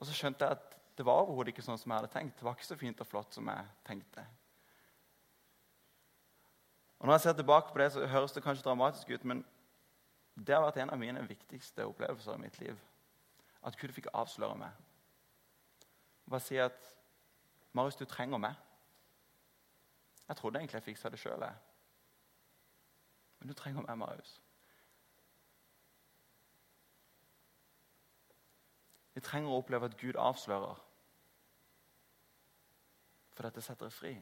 Og 0.00 0.06
så 0.08 0.16
skjønte 0.16 0.46
jeg 0.46 0.56
at 0.56 0.76
det 0.96 1.04
var 1.06 1.22
overhodet 1.22 1.52
ikke 1.52 1.64
sånn 1.64 1.78
som 1.78 1.92
jeg 1.92 2.00
hadde 2.00 2.12
tenkt. 2.12 2.38
Det 2.38 2.44
var 2.44 2.56
ikke 2.56 2.66
så 2.66 2.76
fint 2.80 3.00
og 3.00 3.08
flott 3.08 3.36
som 3.36 3.48
jeg 3.48 3.66
tenkte. 3.86 4.24
Og 7.00 7.06
Når 7.06 7.14
jeg 7.14 7.20
ser 7.20 7.32
tilbake 7.32 7.72
på 7.72 7.78
det, 7.80 7.92
så 7.92 8.06
høres 8.06 8.32
det 8.32 8.42
kanskje 8.44 8.64
dramatisk 8.64 9.10
ut, 9.10 9.24
men 9.24 9.44
det 10.36 10.54
har 10.54 10.64
vært 10.64 10.80
en 10.82 10.92
av 10.92 11.00
mine 11.00 11.22
viktigste 11.28 11.86
opplevelser 11.88 12.36
i 12.36 12.42
mitt 12.42 12.58
liv. 12.60 12.76
At 13.64 13.76
Gud 13.76 13.92
fikk 13.92 14.08
avsløre 14.12 14.56
meg. 14.60 14.72
Bare 16.28 16.40
si 16.40 16.56
at 16.56 16.96
'Marius, 17.72 17.96
du 17.96 18.04
trenger 18.04 18.38
meg'. 18.38 18.54
Jeg 20.28 20.36
trodde 20.36 20.58
egentlig 20.58 20.74
jeg 20.74 20.82
fiksa 20.82 21.08
det 21.08 21.18
sjøl. 21.18 21.40
Men 23.38 23.48
du 23.48 23.54
trenger 23.54 23.82
meg, 23.82 23.98
Marius. 23.98 24.40
Vi 29.14 29.20
trenger 29.20 29.50
å 29.50 29.58
oppleve 29.60 29.90
at 29.90 29.96
Gud 29.98 30.18
avslører. 30.18 30.78
For 33.34 33.48
dette 33.48 33.62
setter 33.64 33.88
deg 33.88 33.96
fri. 33.96 34.14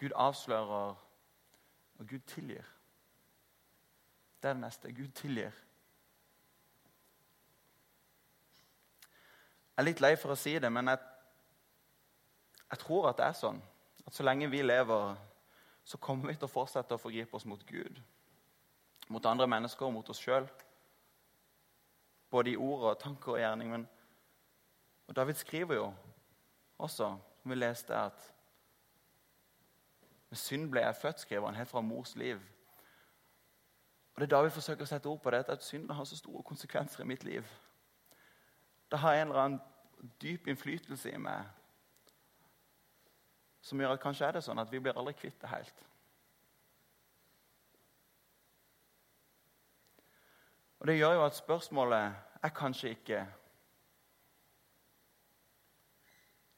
Gud 0.00 0.12
avslører, 0.16 0.96
og 2.00 2.06
Gud 2.08 2.20
tilgir. 2.26 2.66
Det 4.42 4.48
er 4.48 4.56
det 4.56 4.62
neste. 4.62 4.92
Gud 4.92 5.12
tilgir. 5.14 5.52
Jeg 9.76 9.82
er 9.82 9.88
litt 9.88 10.00
lei 10.00 10.14
for 10.16 10.32
å 10.32 10.36
si 10.36 10.54
det, 10.60 10.68
men 10.72 10.88
jeg, 10.92 10.98
jeg 12.70 12.80
tror 12.82 13.10
at 13.10 13.20
det 13.20 13.26
er 13.28 13.36
sånn. 13.36 13.60
At 14.06 14.16
så 14.16 14.24
lenge 14.24 14.48
vi 14.52 14.62
lever, 14.64 15.14
så 15.84 16.00
kommer 16.00 16.28
vi 16.28 16.36
til 16.36 16.48
å 16.48 16.52
fortsette 16.52 16.96
å 16.96 17.00
forgripe 17.00 17.36
oss 17.36 17.46
mot 17.48 17.62
Gud. 17.68 18.00
Mot 19.08 19.26
andre 19.26 19.46
mennesker 19.48 19.86
og 19.86 19.94
mot 19.94 20.10
oss 20.12 20.20
sjøl. 20.20 20.48
Både 22.30 22.50
i 22.50 22.56
ord 22.56 22.82
og 22.90 22.98
tanker 22.98 23.32
og 23.32 23.38
gjerning. 23.38 23.70
Men, 23.70 23.88
og 25.06 25.16
David 25.16 25.34
skriver 25.34 25.74
jo 25.74 25.94
også, 26.78 27.16
som 27.42 27.50
vi 27.50 27.54
leste, 27.54 27.96
at 27.96 28.34
med 30.30 30.36
synd 30.36 30.70
ble 30.70 30.80
jeg 30.80 30.96
født, 30.96 31.20
skriver 31.20 31.46
han, 31.46 31.54
helt 31.54 31.68
fra 31.68 31.80
mors 31.80 32.16
liv. 32.16 32.38
Og 34.14 34.20
Det 34.20 34.22
er 34.22 34.36
da 34.36 34.42
vi 34.42 34.50
forsøker 34.50 34.86
å 34.86 34.86
sette 34.86 35.08
ord 35.08 35.20
på 35.22 35.30
det, 35.30 35.48
at 35.48 35.64
synden 35.64 35.96
har 35.96 36.04
så 36.04 36.16
store 36.16 36.42
konsekvenser 36.42 37.02
i 37.02 37.06
mitt 37.06 37.24
liv. 37.24 37.46
Det 38.90 38.98
har 38.98 39.14
en 39.14 39.28
eller 39.28 39.40
annen 39.40 39.60
dyp 40.22 40.46
innflytelse 40.48 41.10
i 41.10 41.18
meg 41.18 41.48
som 43.60 43.80
gjør 43.80 43.92
at 43.94 44.02
kanskje 44.02 44.26
er 44.26 44.36
det 44.36 44.44
sånn 44.44 44.58
at 44.58 44.70
vi 44.72 44.80
blir 44.80 44.96
aldri 44.96 45.12
kvitt 45.18 45.40
det 45.42 45.50
helt. 45.50 45.82
Og 50.80 50.86
Det 50.86 50.96
gjør 50.96 51.12
jo 51.12 51.24
at 51.24 51.36
spørsmålet 51.36 52.14
er 52.42 52.48
kanskje 52.56 52.90
ikke 52.90 53.26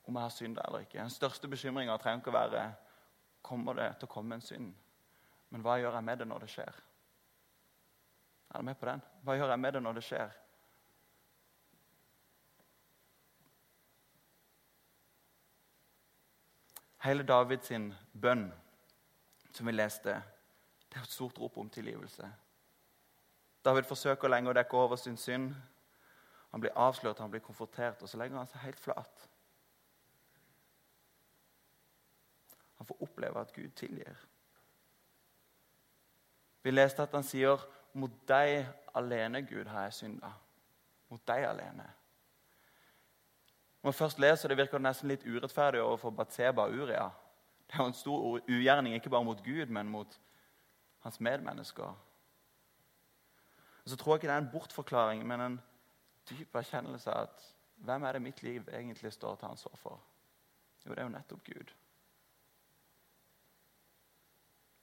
om 0.07 0.15
jeg 0.15 0.23
har 0.23 0.29
synda 0.29 0.63
eller 0.67 0.79
ikke. 0.79 0.99
Den 0.99 1.11
største 1.11 1.49
bekymringa 1.49 1.97
trenger 1.97 2.21
ikke 2.21 2.31
å 2.31 2.37
være 2.37 2.63
kommer 3.43 3.75
det 3.75 3.89
til 3.99 4.09
å 4.09 4.13
komme 4.13 4.39
en 4.39 4.45
synd. 4.45 4.71
Men 5.51 5.65
hva 5.65 5.79
gjør 5.81 5.99
jeg 5.99 6.05
med 6.05 6.23
det 6.23 6.27
når 6.29 6.45
det 6.45 6.51
skjer? 6.53 6.79
Er 8.53 8.59
du 8.59 8.65
med 8.69 8.79
på 8.79 8.87
den? 8.87 9.03
Hva 9.25 9.37
gjør 9.37 9.55
jeg 9.55 9.61
med 9.61 9.73
det 9.73 9.83
når 9.83 9.99
det 9.99 10.05
skjer? 10.07 10.39
Hele 17.03 17.27
Davids 17.27 17.73
bønn, 18.13 18.47
som 19.51 19.67
vi 19.67 19.75
leste, 19.75 20.15
det 20.87 21.01
er 21.01 21.03
et 21.03 21.11
stort 21.11 21.39
rop 21.43 21.57
om 21.59 21.71
tilgivelse. 21.71 22.29
David 23.65 23.87
forsøker 23.87 24.29
lenge 24.29 24.51
å 24.51 24.57
dekke 24.57 24.77
over 24.77 24.97
sin 24.97 25.17
synd. 25.17 25.53
Han 26.51 26.61
blir 26.61 26.75
avslørt, 26.77 27.19
han 27.19 27.31
blir 27.31 27.41
konfrontert, 27.41 28.03
og 28.03 28.09
så 28.09 28.19
legger 28.19 28.37
han 28.37 28.51
seg 28.51 28.61
helt 28.67 28.81
flat. 28.81 29.29
Han 32.77 32.87
får 32.87 33.03
oppleve 33.07 33.41
at 33.41 33.53
Gud 33.55 33.71
tilgir. 33.79 34.19
Vi 36.63 36.71
leste 36.71 37.03
at 37.03 37.15
han 37.15 37.23
sier, 37.23 37.59
'Mot 37.95 38.11
deg 38.29 38.67
alene, 38.95 39.43
Gud, 39.43 39.67
har 39.67 39.83
jeg 39.83 39.93
synda.' 39.93 40.33
Mot 41.09 41.27
deg 41.27 41.45
alene. 41.45 41.85
Når 43.83 43.89
man 43.89 43.93
først 43.93 44.19
leser 44.19 44.49
det, 44.49 44.57
virker 44.57 44.79
nesten 44.79 45.09
litt 45.09 45.27
urettferdig 45.27 45.81
overfor 45.83 46.11
Batseba 46.11 46.63
og 46.63 46.73
Uria. 46.73 47.11
Det 47.67 47.75
er 47.75 47.83
jo 47.83 47.87
en 47.87 47.93
stor 47.93 48.41
ugjerning, 48.49 48.95
ikke 48.95 49.11
bare 49.11 49.25
mot 49.25 49.45
Gud, 49.45 49.67
men 49.67 49.89
mot 49.89 50.21
hans 51.01 51.21
medmennesker. 51.21 51.95
Og 53.85 53.91
så 53.91 53.97
tror 53.97 54.15
jeg 54.15 54.23
ikke 54.23 54.31
det 54.31 54.35
er 54.35 54.45
en 54.45 54.53
bortforklaring, 54.53 55.27
men 55.27 55.41
en 55.41 55.61
dyp 56.31 56.55
erkjennelse 56.55 57.11
av 57.11 57.29
at 57.29 57.47
hvem 57.83 58.03
er 58.07 58.13
det 58.13 58.23
mitt 58.23 58.43
liv 58.43 58.69
egentlig 58.69 59.13
står 59.13 59.37
til 59.37 59.49
ansvar 59.49 59.77
for? 59.77 60.01
Jo, 60.87 60.91
det 60.91 60.99
er 60.99 61.09
jo 61.09 61.15
nettopp 61.17 61.45
Gud. 61.45 61.73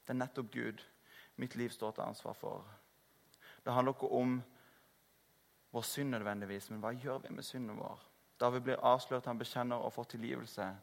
Det 0.03 0.15
er 0.15 0.19
nettopp 0.19 0.51
Gud 0.51 0.83
mitt 1.39 1.55
liv 1.55 1.69
står 1.69 1.91
til 1.91 2.01
ansvar 2.01 2.33
for. 2.33 2.65
Det 3.65 3.73
handler 3.73 3.93
ikke 3.93 4.11
om 4.11 4.41
vår 5.71 5.81
synd 5.81 6.09
nødvendigvis, 6.09 6.69
men 6.69 6.79
hva 6.83 6.91
gjør 6.91 7.17
vi 7.23 7.33
med 7.33 7.43
synden 7.43 7.77
vår? 7.77 8.05
Vi 8.39 8.59
blir 8.59 8.83
avslørt, 8.83 9.25
han 9.25 9.37
bekjenner 9.37 9.75
og 9.75 9.93
får 9.93 10.03
tilgivelse. 10.03 10.75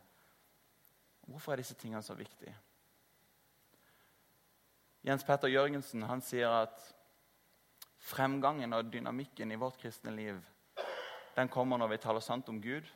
Hvorfor 1.26 1.52
er 1.52 1.56
disse 1.56 1.74
tingene 1.74 2.02
så 2.02 2.14
viktige? 2.14 2.56
Jens 5.04 5.24
Petter 5.24 5.48
Jørgensen 5.48 6.02
han 6.02 6.22
sier 6.22 6.48
at 6.50 6.95
Fremgangen 8.06 8.72
og 8.76 8.92
dynamikken 8.92 9.50
i 9.50 9.58
vårt 9.58 9.80
kristne 9.80 10.12
liv 10.14 10.38
den 11.36 11.48
kommer 11.52 11.76
når 11.76 11.90
vi 11.92 11.96
taler 12.00 12.22
sant 12.24 12.48
om 12.48 12.60
Gud, 12.62 12.86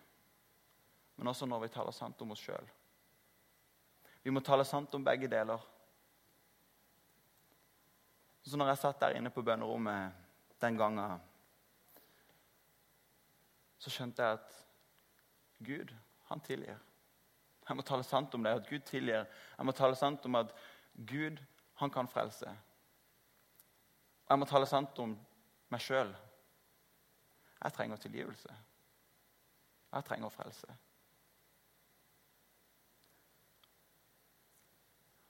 men 1.16 1.28
også 1.28 1.46
når 1.46 1.66
vi 1.66 1.68
taler 1.74 1.92
sant 1.92 2.22
om 2.24 2.30
oss 2.32 2.40
sjøl. 2.40 2.68
Vi 4.24 4.32
må 4.32 4.40
tale 4.44 4.64
sant 4.64 4.94
om 4.96 5.04
begge 5.04 5.28
deler. 5.28 5.60
Så 8.48 8.56
når 8.56 8.72
jeg 8.72 8.80
satt 8.80 9.00
der 9.02 9.18
inne 9.18 9.32
på 9.32 9.44
bønnerommet 9.44 10.16
den 10.60 10.78
gangen, 10.80 11.20
så 13.80 13.92
skjønte 13.92 14.24
jeg 14.24 14.40
at 14.40 14.56
Gud, 15.64 15.92
han 16.28 16.40
tilgir. 16.40 16.80
Jeg 17.68 17.76
må 17.76 17.84
tale 17.84 18.04
sant 18.04 18.34
om 18.34 18.44
det, 18.44 18.56
at 18.56 18.68
Gud 18.68 18.88
tilgir. 18.88 19.28
Jeg 19.58 19.66
må 19.68 19.72
tale 19.76 19.96
sant 19.96 20.24
om 20.26 20.40
at 20.40 20.52
Gud, 20.96 21.36
han 21.80 21.92
kan 21.92 22.08
frelse. 22.08 22.56
Jeg 24.30 24.38
må 24.38 24.46
tale 24.46 24.66
sant 24.70 24.98
om 25.02 25.16
meg 25.74 25.82
sjøl. 25.82 26.12
Jeg 27.60 27.74
trenger 27.74 27.98
tilgivelse. 27.98 28.54
Jeg 29.90 30.06
trenger 30.06 30.30
frelse. 30.30 30.76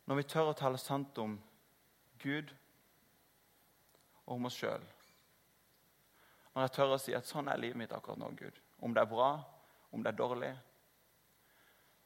Når 0.04 0.18
vi 0.18 0.26
tør 0.28 0.50
å 0.50 0.58
tale 0.58 0.78
sant 0.78 1.18
om 1.22 1.38
Gud 2.20 2.50
og 4.26 4.32
om 4.34 4.48
oss 4.48 4.56
sjøl 4.58 4.82
Når 6.50 6.64
jeg 6.64 6.72
tør 6.74 6.94
å 6.96 6.98
si 6.98 7.14
at 7.14 7.28
sånn 7.28 7.46
er 7.48 7.60
livet 7.62 7.78
mitt 7.78 7.94
akkurat 7.94 8.18
nå, 8.18 8.32
Gud 8.34 8.58
Om 8.82 8.96
det 8.96 9.04
er 9.04 9.10
bra, 9.12 9.28
om 9.94 10.02
det 10.02 10.10
er 10.10 10.18
dårlig 10.18 10.50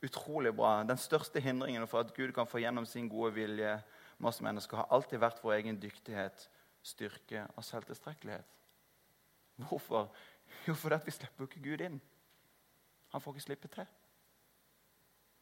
utrolig 0.03 0.55
bra. 0.55 0.83
Den 0.83 0.97
største 0.97 1.39
hindringen 1.39 1.87
for 1.87 1.99
at 1.99 2.13
Gud 2.13 2.31
kan 2.31 2.47
få 2.47 2.57
gjennom 2.57 2.85
sin 2.85 3.09
gode 3.09 3.33
vilje 3.33 3.83
med 4.17 4.29
oss 4.29 4.41
mennesker, 4.41 4.77
har 4.77 4.87
alltid 4.89 5.19
vært 5.19 5.43
vår 5.43 5.53
egen 5.59 5.79
dyktighet, 5.81 6.49
styrke 6.83 7.47
og 7.55 7.63
selvtilstrekkelighet. 7.63 8.45
Hvorfor? 9.55 10.11
Jo, 10.67 10.73
fordi 10.73 10.95
vi 11.05 11.11
slipper 11.11 11.43
ikke 11.43 11.63
Gud 11.63 11.81
inn. 11.81 12.01
Han 13.11 13.21
får 13.21 13.33
ikke 13.33 13.45
slippe 13.45 13.67
til. 13.67 13.85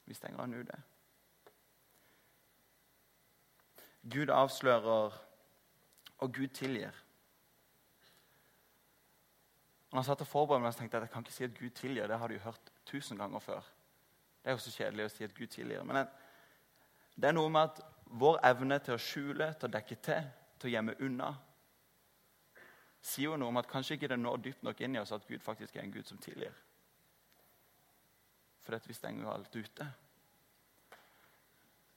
Vi 0.05 0.13
stenger 0.13 0.39
han 0.39 0.53
ute. 0.53 0.81
Gud 4.12 4.29
avslører, 4.29 5.15
og 6.17 6.33
Gud 6.33 6.47
tilgir. 6.47 6.91
Når 9.93 9.99
jeg 9.99 10.06
satt 10.06 10.21
og 10.25 10.27
forberedte 10.27 10.63
meg, 10.63 10.73
så 10.73 10.79
tenkte 10.79 10.97
jeg 10.97 11.03
at 11.03 11.06
jeg 11.06 11.13
kan 11.13 11.21
ikke 11.21 11.34
si 11.36 11.43
at 11.45 11.58
Gud 11.60 11.73
tilgir. 11.77 12.08
Det 12.10 12.17
har 12.17 12.27
du 12.27 12.34
jo 12.34 12.39
hørt 12.47 12.69
tusen 12.89 13.17
ganger 13.17 13.39
før. 13.39 13.67
Det 14.41 14.49
er 14.49 14.56
jo 14.56 14.62
så 14.63 14.71
kjedelig 14.73 15.06
å 15.06 15.12
si 15.13 15.27
at 15.27 15.36
Gud 15.38 15.51
tilgir. 15.53 15.84
Men 15.86 16.08
det 17.13 17.29
er 17.29 17.36
noe 17.38 17.51
med 17.53 17.69
at 17.69 17.84
vår 18.23 18.39
evne 18.49 18.79
til 18.82 18.95
å 18.95 19.03
skjule, 19.06 19.51
til 19.53 19.69
å 19.69 19.75
dekke 19.75 19.99
til, 20.01 20.25
til 20.58 20.71
å 20.71 20.73
gjemme 20.73 20.97
unna, 21.06 21.29
sier 23.06 23.29
jo 23.29 23.38
noe 23.38 23.53
om 23.53 23.62
at 23.62 23.69
kanskje 23.69 23.99
ikke 23.99 24.10
det 24.15 24.17
når 24.17 24.41
dypt 24.47 24.65
nok 24.65 24.82
inn 24.82 24.97
i 24.97 25.03
oss 25.03 25.13
at 25.13 25.29
Gud 25.29 25.45
faktisk 25.45 25.77
er 25.77 25.86
en 25.86 25.93
Gud 25.93 26.10
som 26.10 26.17
tilgir. 26.25 26.58
At 28.65 28.89
vi 28.89 28.97
stenger 28.97 29.27
jo 29.27 29.32
alt 29.38 29.56
ute. 29.56 29.91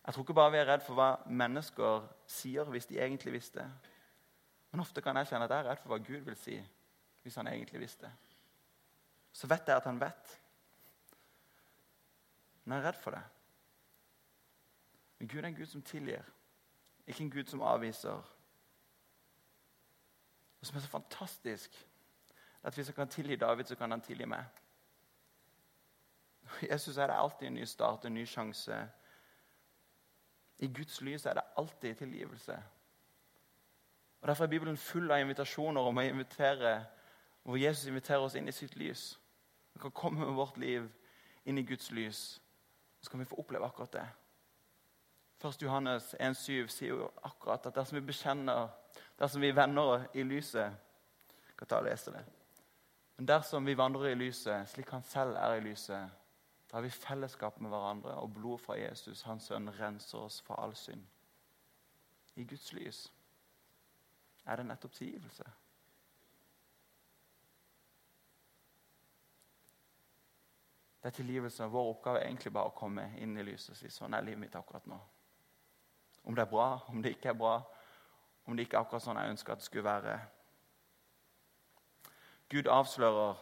Jeg 0.05 0.15
tror 0.15 0.25
ikke 0.27 0.37
bare 0.37 0.53
vi 0.53 0.61
er 0.61 0.69
redd 0.69 0.85
for 0.85 1.01
hva 1.01 1.11
mennesker 1.27 2.11
sier 2.29 2.69
hvis 2.69 2.93
de 2.93 3.01
egentlig 3.01 3.39
visste. 3.41 3.65
Men 4.69 4.85
ofte 4.85 5.01
kan 5.01 5.17
jeg 5.17 5.33
kjenne 5.33 5.49
at 5.49 5.55
jeg 5.55 5.65
er 5.65 5.71
redd 5.71 5.81
for 5.81 5.95
hva 5.95 6.05
Gud 6.05 6.27
vil 6.27 6.37
si 6.37 6.61
hvis 7.27 7.35
han 7.35 7.47
egentlig 7.47 7.81
visste. 7.81 8.13
Så 9.33 9.47
vet 9.47 9.67
jeg 9.67 9.77
at 9.77 9.85
han 9.85 10.01
vet. 10.01 10.41
Men 12.65 12.77
jeg 12.77 12.85
er 12.85 12.87
redd 12.89 13.01
for 13.03 13.11
det. 13.11 13.23
Men 15.19 15.29
Gud 15.29 15.39
er 15.41 15.49
en 15.49 15.57
Gud 15.57 15.67
som 15.67 15.83
tilgir, 15.83 16.23
ikke 17.07 17.25
en 17.25 17.31
Gud 17.31 17.51
som 17.51 17.63
avviser. 17.63 18.31
Og 20.61 20.67
som 20.67 20.77
er 20.77 20.81
så 20.81 20.89
fantastisk, 20.89 21.89
at 22.63 22.75
hvis 22.75 22.87
han 22.87 22.95
kan 22.95 23.09
tilgi 23.09 23.37
David, 23.37 23.65
så 23.65 23.75
kan 23.75 23.91
han 23.91 24.01
tilgi 24.01 24.25
meg. 24.25 24.45
Jesus 26.71 26.97
er 26.97 27.07
det 27.07 27.19
alltid 27.19 27.47
en 27.47 27.55
ny 27.55 27.65
start, 27.65 28.05
en 28.05 28.15
ny 28.15 28.25
sjanse. 28.27 28.89
I 30.59 30.67
Guds 30.67 31.01
lys 31.01 31.27
er 31.27 31.35
det 31.35 31.49
alltid 31.57 31.95
tilgivelse. 31.95 32.63
Og 34.21 34.29
Derfor 34.29 34.45
er 34.45 34.49
Bibelen 34.49 34.77
full 34.77 35.11
av 35.11 35.21
invitasjoner 35.21 35.81
om 35.81 35.99
å 35.99 36.03
invitere, 36.07 36.85
hvor 37.47 37.57
Jesus 37.57 37.87
inviterer 37.87 38.19
oss 38.19 38.35
inn 38.35 38.49
i 38.49 38.53
sitt 38.53 38.77
lys. 38.77 39.21
Vi 39.75 39.81
kan 39.81 39.91
komme 39.91 40.25
med 40.27 40.35
vårt 40.35 40.57
liv 40.59 40.89
inn 41.45 41.59
i 41.59 41.63
Guds 41.63 41.91
lys, 41.91 42.43
så 43.01 43.11
kan 43.11 43.21
vi 43.21 43.25
få 43.25 43.39
oppleve 43.39 43.67
akkurat 43.67 43.93
det. 43.93 44.07
1. 45.45 45.63
Johannes 45.63 46.15
1,7 46.15 46.67
sier 46.67 46.89
jo 46.89 47.11
akkurat 47.23 47.67
at 47.67 47.77
dersom 47.77 48.01
vi 48.01 48.07
bekjenner, 48.09 48.69
dersom 49.19 49.45
vi 49.45 49.53
vender 49.55 50.09
i 50.15 50.25
lyset 50.25 50.73
Jeg 51.47 51.59
kan 51.59 51.69
ta 51.69 51.77
og 51.79 51.87
lese 51.87 52.13
det. 52.13 52.25
Men 53.17 53.29
dersom 53.29 53.67
vi 53.67 53.77
vandrer 53.79 54.11
i 54.11 54.15
lyset 54.15 54.69
slik 54.69 54.91
han 54.91 55.03
selv 55.03 55.37
er 55.37 55.55
i 55.55 55.61
lyset, 55.65 56.11
da 56.71 56.77
har 56.77 56.83
vi 56.83 56.91
fellesskap 56.91 57.61
med 57.61 57.71
hverandre, 57.71 58.15
og 58.15 58.35
blodet 58.35 58.61
fra 58.61 58.75
Jesus, 58.75 59.23
hans 59.23 59.47
sønn, 59.47 59.71
renser 59.79 60.19
oss 60.19 60.41
fra 60.43 60.59
all 60.65 60.75
synd. 60.77 61.07
I 62.35 62.45
Guds 62.45 62.73
lys 62.73 63.13
er 64.45 64.57
det 64.57 64.67
nettopp 64.67 64.93
tilgivelse. 64.93 65.47
Det 71.07 71.13
er 71.13 71.17
tilgivelse. 71.17 71.65
Vår 71.65 71.89
oppgave 71.89 72.19
er 72.19 72.25
egentlig 72.27 72.51
bare 72.51 72.67
å 72.67 72.75
komme 72.75 73.05
inn 73.23 73.37
i 73.39 73.43
lyset 73.47 73.77
og 73.77 73.77
si 73.79 73.87
sånn 73.95 74.17
er 74.17 74.25
livet 74.27 74.41
mitt 74.43 74.57
akkurat 74.59 74.89
nå. 74.91 74.97
Om 76.27 76.35
det 76.35 76.43
er 76.43 76.51
bra, 76.51 76.65
om 76.91 76.99
det 77.05 77.13
ikke 77.15 77.31
er 77.31 77.37
bra, 77.39 77.53
om 78.43 78.59
det 78.59 78.67
ikke 78.67 78.81
er 78.81 78.83
akkurat 78.83 79.05
sånn 79.05 79.21
jeg 79.23 79.37
ønsker 79.37 79.55
det 79.55 79.69
skulle 79.69 79.87
være. 79.87 80.17
Gud 82.51 82.73
avslører, 82.75 83.39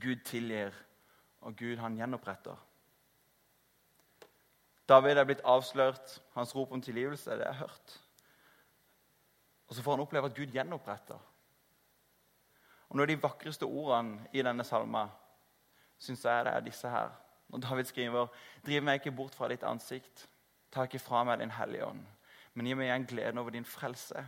Gud 0.00 0.24
tilgir, 0.24 0.80
og 1.44 1.60
Gud 1.60 1.76
han 1.84 2.00
gjenoppretter. 2.00 2.56
David 4.88 5.20
er 5.20 5.28
blitt 5.28 5.44
avslørt, 5.44 6.22
hans 6.32 6.56
rop 6.56 6.72
om 6.72 6.80
tilgivelse, 6.80 7.36
det 7.36 7.52
er 7.52 7.60
hørt. 7.66 7.98
Og 9.68 9.76
så 9.76 9.84
får 9.84 9.98
han 9.98 10.08
oppleve 10.08 10.32
at 10.32 10.40
Gud 10.40 10.56
gjenoppretter. 10.56 11.20
Og 12.88 12.96
Noen 12.96 13.10
av 13.10 13.12
de 13.12 13.24
vakreste 13.28 13.68
ordene 13.68 14.24
i 14.32 14.40
denne 14.40 14.64
salma 14.64 15.10
syns 16.02 16.24
jeg 16.26 16.46
det 16.46 16.52
er 16.52 16.64
disse 16.66 16.90
her. 16.90 17.12
Når 17.52 17.58
David 17.58 17.84
skriver 17.84 18.26
'Driv 18.64 18.82
meg 18.82 19.00
ikke 19.00 19.16
bort 19.16 19.34
fra 19.34 19.48
ditt 19.48 19.62
ansikt'. 19.62 20.26
Ta 20.72 20.82
ikke 20.82 20.98
fra 20.98 21.24
meg 21.24 21.38
Din 21.38 21.50
Hellige 21.50 21.86
Ånd, 21.86 22.06
men 22.54 22.66
gi 22.66 22.74
meg 22.74 22.86
igjen 22.86 23.06
gleden 23.06 23.38
over 23.38 23.50
din 23.50 23.64
frelse. 23.64 24.26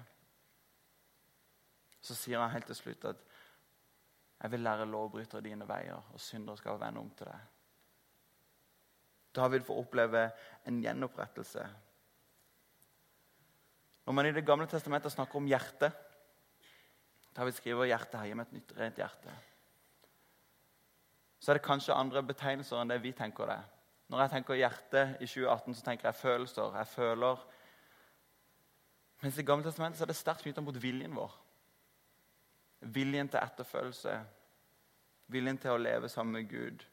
Så 2.01 2.15
sier 2.15 2.39
han 2.39 2.51
helt 2.51 2.67
til 2.67 2.77
slutt 2.77 3.05
at 3.05 3.17
jeg 4.43 4.51
vil 4.53 4.61
lære 4.61 4.85
lovbrytere 4.85 5.41
dine 5.41 5.69
veier, 5.69 6.03
og 6.13 6.21
syndere 6.21 6.57
skal 6.57 6.81
vende 6.81 7.01
om 7.01 7.11
til 7.11 7.27
deg. 7.27 7.41
David 9.35 9.65
får 9.65 9.79
oppleve 9.79 10.31
en 10.67 10.83
gjenopprettelse. 10.83 11.65
Når 14.05 14.13
man 14.13 14.27
i 14.27 14.33
Det 14.33 14.47
gamle 14.47 14.67
testamentet 14.67 15.13
snakker 15.13 15.37
om 15.37 15.47
hjertet 15.47 15.93
David 17.37 17.53
skriver 17.53 17.85
'hjertet 17.85 18.21
heier 18.21 18.35
meg 18.35 18.47
et 18.47 18.53
nytt, 18.53 18.73
rent 18.79 18.97
hjerte'. 18.97 19.33
Så 21.45 21.53
er 21.53 21.59
det 21.59 21.67
kanskje 21.67 21.93
andre 21.93 22.23
betegnelser 22.25 22.79
enn 22.81 22.89
det 22.89 23.03
vi 23.05 23.11
tenker 23.13 23.51
det. 23.51 23.59
Når 24.09 24.23
jeg 24.23 24.31
tenker 24.33 24.57
hjerte 24.57 25.01
i 25.21 25.27
2018, 25.29 25.75
så 25.77 25.83
tenker 25.85 26.09
jeg 26.09 26.17
følelser. 26.17 26.77
Jeg 26.79 26.87
føler 26.89 27.43
Mens 29.21 29.39
i 29.39 29.43
Gamle 29.45 29.65
testamentet 29.65 30.01
er 30.01 30.09
det 30.09 30.17
sterkt 30.17 30.41
knytta 30.45 30.65
mot 30.65 30.79
viljen 30.81 31.13
vår. 31.17 31.35
Viljen 32.97 33.29
til 33.29 33.41
etterfølgelse. 33.41 34.15
Viljen 35.37 35.61
til 35.61 35.73
å 35.73 35.81
leve 35.81 36.09
sammen 36.09 36.39
med 36.39 36.49
Gud. 36.49 36.85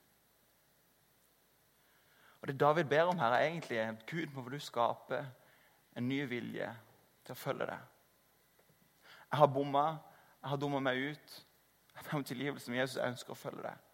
Og 2.42 2.48
Det 2.48 2.60
David 2.60 2.90
ber 2.92 3.12
om 3.14 3.20
her, 3.20 3.32
er 3.32 3.46
egentlig 3.46 3.80
at 3.80 4.06
Gud 4.08 4.36
må 4.36 4.44
du 4.50 4.60
skape 4.60 5.22
en 5.96 6.10
ny 6.10 6.26
vilje 6.28 6.68
til 7.24 7.36
å 7.36 7.40
følge 7.40 7.70
deg. 7.72 7.88
Jeg 9.32 9.40
har 9.40 9.48
bomma, 9.48 9.86
jeg 10.42 10.50
har 10.50 10.60
dumma 10.60 10.84
meg 10.84 11.00
ut. 11.12 11.40
Jeg 11.96 12.04
ber 12.04 12.20
om 12.20 12.24
tilgivelse, 12.24 12.72
men 12.72 12.80
Jesus 12.80 13.00
jeg 13.00 13.16
ønsker 13.16 13.32
å 13.32 13.42
følge 13.46 13.64
deg. 13.70 13.88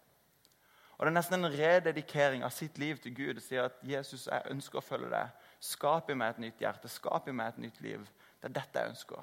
Og 0.98 1.06
Det 1.06 1.12
er 1.12 1.14
nesten 1.14 1.38
en 1.38 1.52
rededikering 1.52 2.42
av 2.42 2.50
sitt 2.50 2.78
liv 2.78 2.98
til 2.98 3.14
Gud. 3.14 3.36
og 3.36 3.42
sier 3.42 3.64
at 3.64 3.78
Jesus, 3.82 4.26
jeg 4.26 4.50
ønsker 4.50 4.78
å 4.78 4.82
følge 4.82 5.10
deg. 5.10 5.30
Skap 5.60 6.10
i 6.10 6.14
meg 6.14 6.30
et 6.30 6.38
nytt 6.38 6.58
hjerte, 6.60 6.88
skap 6.88 7.28
i 7.28 7.32
meg 7.32 7.48
et 7.48 7.58
nytt 7.58 7.80
liv. 7.80 8.08
Det 8.40 8.50
er 8.50 8.56
dette 8.60 8.78
jeg 8.78 8.90
ønsker. 8.90 9.22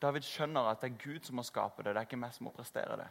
David 0.00 0.24
skjønner 0.24 0.68
at 0.68 0.80
det 0.80 0.92
er 0.92 1.00
Gud 1.00 1.24
som 1.24 1.36
må 1.36 1.44
skape 1.44 1.82
det, 1.82 1.92
det 1.92 2.00
er 2.00 2.08
ikke 2.08 2.20
meg 2.20 2.32
som 2.32 2.46
må 2.48 2.52
prestere 2.56 2.96
det. 2.96 3.08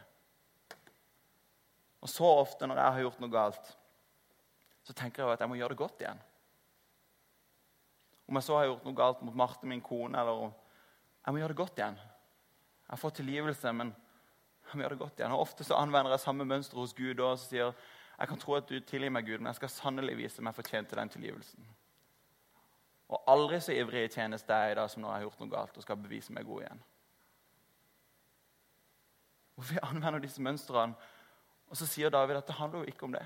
Og 2.00 2.08
Så 2.08 2.24
ofte 2.24 2.66
når 2.66 2.76
jeg 2.80 2.92
har 2.92 3.00
gjort 3.00 3.20
noe 3.20 3.30
galt, 3.30 3.76
så 4.82 4.92
tenker 4.92 5.22
jeg 5.22 5.32
at 5.32 5.40
jeg 5.40 5.48
må 5.48 5.58
gjøre 5.58 5.74
det 5.74 5.82
godt 5.82 6.02
igjen. 6.02 6.22
Om 8.30 8.38
jeg 8.38 8.46
så 8.46 8.56
har 8.56 8.68
gjort 8.70 8.86
noe 8.86 8.94
galt 8.94 9.22
mot 9.26 9.34
Marte, 9.34 9.66
min 9.66 9.82
kone, 9.82 10.18
eller 10.18 10.46
om 10.46 10.52
Jeg 11.26 11.34
må 11.34 11.38
gjøre 11.38 11.52
det 11.52 11.56
godt 11.56 11.78
igjen. 11.78 11.98
Jeg 12.88 12.98
fått 12.98 13.14
tilgivelse, 13.20 13.72
men 13.72 13.90
jeg 14.78 14.86
gjør 14.86 14.94
det 14.94 15.02
godt 15.02 15.20
igjen. 15.20 15.34
Og 15.34 15.42
Ofte 15.46 15.64
så 15.66 15.78
anvender 15.80 16.14
jeg 16.14 16.22
samme 16.22 16.46
mønster 16.46 16.78
hos 16.78 16.94
Gud 16.94 17.20
og 17.24 17.38
sier 17.42 17.74
jeg 18.20 18.28
kan 18.28 18.38
tro 18.38 18.54
at 18.54 18.68
du 18.68 18.76
tilgir 18.84 19.10
meg, 19.10 19.24
Gud, 19.24 19.38
men 19.38 19.48
jeg 19.48 19.62
skal 19.62 19.70
sannelig 19.72 20.18
vise 20.18 20.42
meg 20.44 20.52
fortjent 20.52 20.90
til 20.90 20.98
den 21.00 21.08
tilgivelsen. 21.08 21.68
Og 23.10 23.22
aldri 23.32 23.58
så 23.64 23.72
ivrig 23.72 24.04
i 24.04 24.10
tjeneste 24.12 24.52
er 24.52 24.70
jeg 24.70 24.76
da 24.76 24.84
som 24.92 25.00
når 25.02 25.08
jeg 25.08 25.16
har 25.16 25.24
gjort 25.24 25.40
noe 25.40 25.52
galt 25.54 25.78
og 25.80 25.84
skal 25.86 25.98
bevise 25.98 26.34
meg 26.36 26.44
god 26.46 26.66
igjen. 26.66 26.82
Og 29.56 29.64
Vi 29.70 29.80
anvender 29.82 30.20
disse 30.20 30.42
mønstrene, 30.42 30.94
og 31.70 31.76
så 31.76 31.88
sier 31.88 32.12
David 32.12 32.36
at 32.36 32.46
det 32.46 32.58
handler 32.58 32.84
jo 32.84 32.92
ikke 32.92 33.06
om 33.08 33.16
det. 33.16 33.24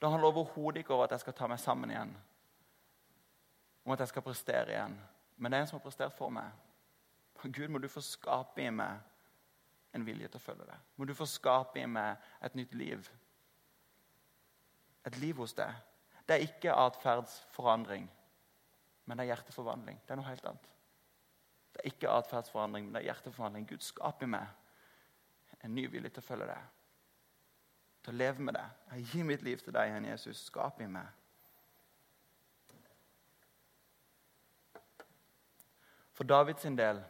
Det 0.00 0.10
handler 0.10 0.28
overhodet 0.28 0.80
ikke 0.80 0.94
om 0.94 1.04
at 1.04 1.12
jeg 1.14 1.20
skal 1.20 1.36
ta 1.36 1.48
meg 1.48 1.60
sammen 1.60 1.90
igjen, 1.90 2.16
om 3.84 3.92
at 3.92 4.00
jeg 4.00 4.08
skal 4.08 4.24
prestere 4.24 4.72
igjen. 4.72 4.96
Men 5.36 5.52
det 5.52 5.58
er 5.58 5.64
en 5.64 5.68
som 5.68 5.78
har 5.78 5.84
prestert 5.84 6.16
for 6.16 6.32
meg. 6.32 6.48
Gud, 7.44 7.68
må 7.68 7.78
du 7.78 7.88
få 7.88 8.00
skape 8.00 8.64
i 8.64 8.70
meg 8.72 9.04
en 9.96 10.06
vilje 10.06 10.28
til 10.30 10.40
å 10.40 10.44
følge 10.44 10.68
deg. 10.68 10.84
Må 10.96 11.08
du 11.08 11.14
få 11.16 11.26
skape 11.28 11.80
i 11.80 11.88
meg 11.90 12.22
et 12.44 12.56
nytt 12.58 12.74
liv. 12.76 13.08
Et 15.08 15.18
liv 15.22 15.38
hos 15.40 15.54
deg. 15.56 15.74
Det 16.26 16.36
er 16.36 16.46
ikke 16.46 16.74
atferdsforandring, 16.74 18.06
men 19.06 19.18
det 19.18 19.24
er 19.24 19.34
hjerteforvandling. 19.34 20.00
Det 20.04 20.14
er 20.14 20.18
noe 20.20 20.28
helt 20.28 20.48
annet. 20.50 20.70
Det 21.72 21.82
er 21.82 21.92
ikke 21.92 22.14
atferdsforandring, 22.18 22.86
men 22.86 22.96
det 22.96 23.02
er 23.02 23.10
hjerteforvandling. 23.12 23.68
Gud, 23.70 23.84
skap 23.84 24.24
i 24.24 24.30
meg 24.30 24.48
en 25.62 25.74
ny 25.74 25.86
vilje 25.90 26.10
til 26.14 26.24
å 26.24 26.26
følge 26.26 26.48
deg. 26.50 26.72
Til 28.06 28.14
å 28.14 28.18
leve 28.20 28.46
med 28.48 28.56
deg. 28.56 28.82
Jeg 28.94 29.06
gir 29.12 29.28
mitt 29.28 29.44
liv 29.46 29.62
til 29.62 29.74
deg, 29.76 29.92
Herre 29.92 30.12
Jesus. 30.12 30.42
Skap 30.48 30.80
i 30.82 30.88
meg. 30.90 31.06
For 36.16 36.24
Davids 36.24 36.64
del 36.64 37.02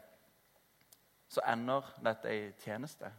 så 1.28 1.42
ender 1.52 1.88
dette 2.04 2.32
i 2.32 2.52
tjeneste. 2.62 3.10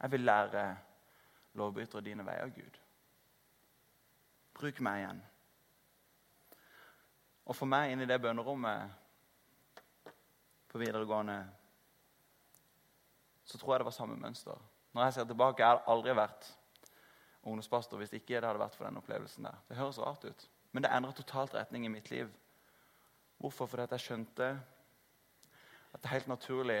Jeg 0.00 0.12
vil 0.12 0.20
lære 0.20 0.64
lovbrytere 1.54 2.02
dine 2.04 2.26
veier, 2.26 2.50
Gud. 2.50 2.80
Bruk 4.54 4.80
meg 4.80 5.02
igjen. 5.02 5.22
Og 7.44 7.56
for 7.56 7.68
meg, 7.68 7.92
inni 7.92 8.06
det 8.08 8.20
bønnerommet 8.22 8.90
på 10.72 10.80
videregående, 10.80 11.38
så 13.44 13.58
tror 13.58 13.74
jeg 13.74 13.80
det 13.82 13.88
var 13.90 13.96
samme 13.96 14.16
mønster. 14.16 14.60
Når 14.92 15.04
jeg 15.04 15.14
ser 15.14 15.24
tilbake, 15.28 15.62
jeg 15.62 15.68
hadde 15.68 15.90
aldri 15.92 16.14
vært 16.16 16.48
ungdomspastor 17.44 18.00
hvis 18.00 18.14
ikke 18.16 18.38
det 18.40 18.48
hadde 18.48 18.62
vært 18.62 18.76
for 18.78 18.88
den 18.88 18.98
opplevelsen 18.98 19.48
der. 19.48 19.58
Det 19.68 19.76
høres 19.76 20.00
rart 20.00 20.24
ut, 20.24 20.46
men 20.72 20.84
det 20.84 20.92
endra 20.94 21.12
totalt 21.12 21.54
retning 21.54 21.84
i 21.86 21.92
mitt 21.92 22.10
liv. 22.10 22.30
Hvorfor? 23.38 23.68
Fordi 23.68 23.86
jeg 23.90 24.04
skjønte 24.06 24.48
at 25.94 26.02
det 26.02 26.08
er 26.08 26.16
helt 26.18 26.28
naturlig 26.28 26.80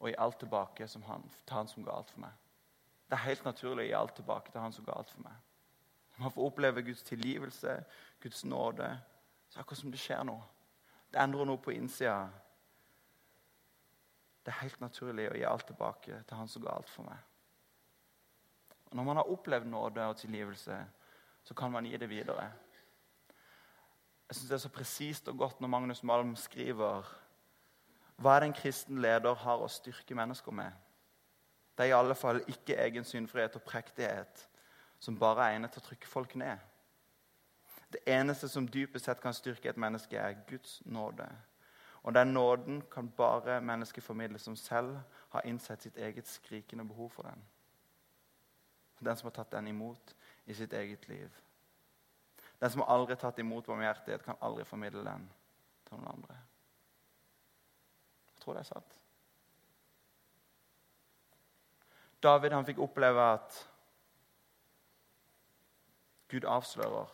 å 0.00 0.08
gi 0.08 0.16
alt 0.18 0.38
tilbake 0.40 0.88
han, 1.06 1.26
til 1.46 1.56
han 1.56 1.68
som 1.68 1.84
ga 1.84 1.96
alt 1.98 2.10
for 2.10 2.24
meg. 2.24 2.32
Det 3.08 3.16
er 3.18 3.26
helt 3.28 3.44
naturlig 3.44 3.84
å 3.84 3.88
gi 3.88 3.98
alt 3.98 4.14
tilbake 4.16 4.52
til 4.52 4.64
han 4.64 4.72
som 4.72 4.86
ga 4.86 4.96
alt 4.96 5.10
for 5.12 5.24
meg. 5.26 5.36
Man 6.16 6.32
får 6.32 6.46
oppleve 6.46 6.82
Guds 6.82 7.02
tilgivelse, 7.02 7.76
Guds 8.22 8.44
nåde. 8.44 8.88
Så 9.48 9.60
akkurat 9.60 9.78
som 9.78 9.92
det 9.92 10.00
skjer 10.00 10.24
noe. 10.24 10.42
Det 11.12 11.20
endrer 11.20 11.46
noe 11.46 11.60
på 11.62 11.74
innsida. 11.74 12.30
Det 14.44 14.52
er 14.52 14.62
helt 14.62 14.80
naturlig 14.80 15.28
å 15.30 15.36
gi 15.36 15.46
alt 15.48 15.66
tilbake 15.68 16.22
til 16.26 16.38
han 16.38 16.50
som 16.50 16.64
ga 16.64 16.74
alt 16.74 16.90
for 16.90 17.06
meg. 17.08 17.18
Og 18.90 18.96
når 18.96 19.08
man 19.08 19.20
har 19.20 19.30
opplevd 19.30 19.68
nåde 19.68 20.06
og 20.08 20.16
tilgivelse, 20.16 20.78
så 21.44 21.54
kan 21.54 21.72
man 21.72 21.86
gi 21.86 21.96
det 22.00 22.08
videre. 22.08 22.48
Jeg 24.28 24.38
syns 24.38 24.48
det 24.48 24.56
er 24.56 24.64
så 24.64 24.72
presist 24.72 25.28
og 25.28 25.38
godt 25.38 25.60
når 25.60 25.72
Magnus 25.72 26.02
Malm 26.02 26.34
skriver 26.36 27.08
hva 28.16 28.36
er 28.36 28.40
det 28.40 28.48
en 28.48 28.56
kristen 28.56 29.00
leder 29.02 29.34
har 29.34 29.62
å 29.62 29.70
styrke 29.70 30.14
mennesker 30.14 30.54
med? 30.54 30.72
Det 31.74 31.84
er 31.84 31.90
i 31.90 31.96
alle 31.96 32.14
fall 32.14 32.38
ikke 32.46 32.76
egen 32.84 33.04
syndfrihet 33.04 33.56
og 33.58 33.64
prektighet 33.66 34.44
som 35.02 35.18
bare 35.18 35.42
er 35.42 35.56
egnet 35.56 35.74
til 35.74 35.82
å 35.82 35.86
trykke 35.88 36.08
folk 36.08 36.36
ned. 36.38 36.58
Det 37.92 38.00
eneste 38.10 38.48
som 38.48 38.68
dypest 38.68 39.06
sett 39.06 39.20
kan 39.22 39.34
styrke 39.34 39.68
et 39.70 39.78
menneske, 39.78 40.18
er 40.18 40.38
Guds 40.48 40.80
nåde. 40.86 41.26
Og 42.02 42.14
den 42.14 42.32
nåden 42.34 42.82
kan 42.90 43.10
bare 43.10 43.60
mennesket 43.60 44.04
formidle 44.04 44.38
som 44.38 44.56
selv 44.56 44.96
har 45.34 45.46
innsett 45.46 45.82
sitt 45.82 45.96
eget 45.96 46.28
skrikende 46.28 46.84
behov 46.84 47.10
for 47.10 47.22
den. 47.22 47.44
Den 49.04 49.16
som 49.16 49.26
har 49.26 49.36
tatt 49.36 49.52
den 49.52 49.68
imot 49.68 50.14
i 50.46 50.54
sitt 50.54 50.72
eget 50.72 51.08
liv. 51.08 51.30
Den 52.60 52.70
som 52.70 52.86
aldri 52.86 53.14
har 53.14 53.20
tatt 53.20 53.38
imot 53.38 53.66
barmhjertighet, 53.66 54.22
kan 54.22 54.40
aldri 54.40 54.64
formidle 54.64 55.04
den 55.04 55.30
til 55.84 55.98
noen 55.98 56.12
andre 56.14 56.43
tror 58.44 58.58
det 58.58 58.64
er 58.64 58.70
sant. 58.74 59.00
David 62.24 62.56
han 62.56 62.66
fikk 62.68 62.80
oppleve 62.84 63.24
at 63.34 63.56
Gud 66.32 66.46
avslører, 66.48 67.10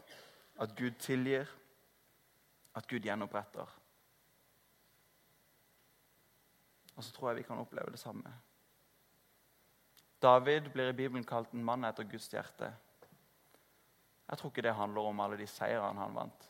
at 0.62 0.74
Gud 0.78 0.98
tilgir, 1.02 1.48
at 2.74 2.86
Gud 2.88 3.06
gjenoppretter. 3.06 3.76
Og 6.96 7.04
så 7.04 7.12
tror 7.12 7.30
jeg 7.30 7.40
vi 7.40 7.48
kan 7.48 7.58
oppleve 7.58 7.90
det 7.90 7.98
samme. 7.98 8.32
David 10.22 10.70
blir 10.72 10.92
i 10.92 10.96
Bibelen 10.96 11.24
kalt 11.24 11.52
en 11.56 11.64
mann 11.64 11.84
etter 11.88 12.04
Guds 12.04 12.28
hjerte. 12.28 12.68
Jeg 14.28 14.38
tror 14.38 14.50
ikke 14.50 14.62
det 14.62 14.74
handler 14.76 15.08
om 15.08 15.20
alle 15.20 15.38
de 15.40 15.46
seirene 15.48 16.00
han 16.00 16.14
vant. 16.14 16.48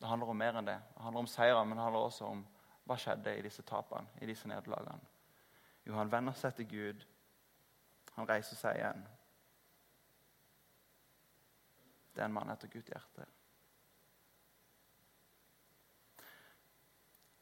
Det 0.00 0.08
handler 0.08 0.30
om 0.30 0.38
mer 0.38 0.58
enn 0.58 0.68
det. 0.68 0.78
Det 0.94 1.02
handler 1.02 1.24
om 1.24 1.30
seirene, 1.30 1.68
men 1.68 1.78
det 1.78 1.84
handler 1.84 2.06
også 2.06 2.28
om 2.30 2.44
hva 2.84 2.96
skjedde 3.00 3.36
i 3.38 3.42
disse 3.44 3.62
tapene, 3.66 4.08
i 4.20 4.28
disse 4.28 4.48
nederlagene? 4.48 5.12
Jo, 5.84 5.96
han 5.98 6.12
vender 6.12 6.36
seg 6.36 6.54
til 6.56 6.68
Gud. 6.68 7.04
Han 8.16 8.28
reiser 8.28 8.56
seg 8.56 8.78
igjen. 8.78 9.04
Det 12.14 12.22
er 12.22 12.28
en 12.28 12.36
mann 12.36 12.52
etter 12.52 12.70
Guds 12.72 12.88
hjerte. 12.88 13.26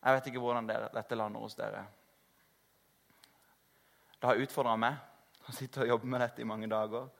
Jeg 0.03 0.15
vet 0.17 0.27
ikke 0.27 0.43
hvordan 0.43 0.67
dere, 0.67 0.89
dette 0.95 1.19
lander 1.19 1.45
hos 1.45 1.55
dere. 1.55 1.85
Det 4.19 4.31
har 4.31 4.43
utfordra 4.43 4.75
meg 4.79 4.99
å 5.49 5.55
sitte 5.55 5.85
og 5.85 5.93
jobbe 5.95 6.11
med 6.11 6.25
dette 6.25 6.43
i 6.43 6.49
mange 6.49 6.71
dager. 6.71 7.11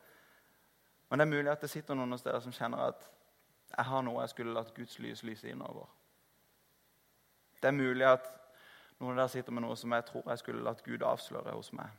Men 1.09 1.19
det 1.19 1.27
er 1.27 1.35
mulig 1.35 1.51
at 1.51 1.63
det 1.63 1.71
sitter 1.71 1.95
noen 1.95 2.15
hos 2.15 2.25
dere 2.25 2.41
som 2.43 2.55
kjenner 2.55 2.89
at 2.89 3.09
jeg 3.73 3.85
har 3.89 4.03
noe 4.05 4.21
jeg 4.21 4.33
skulle 4.33 4.53
latt 4.55 4.73
Guds 4.75 4.99
lys 5.01 5.23
lyse 5.23 5.49
innover. 5.49 5.87
Det 7.63 7.69
er 7.69 7.75
mulig 7.77 8.03
at 8.03 8.25
noen 8.99 9.13
av 9.13 9.21
dere 9.21 9.31
sitter 9.31 9.55
med 9.55 9.63
noe 9.63 9.75
som 9.79 9.93
jeg 9.95 10.03
tror 10.09 10.25
jeg 10.27 10.41
skulle 10.41 10.63
latt 10.65 10.81
Gud 10.83 11.03
avsløre 11.07 11.53
hos 11.55 11.69
meg. 11.71 11.91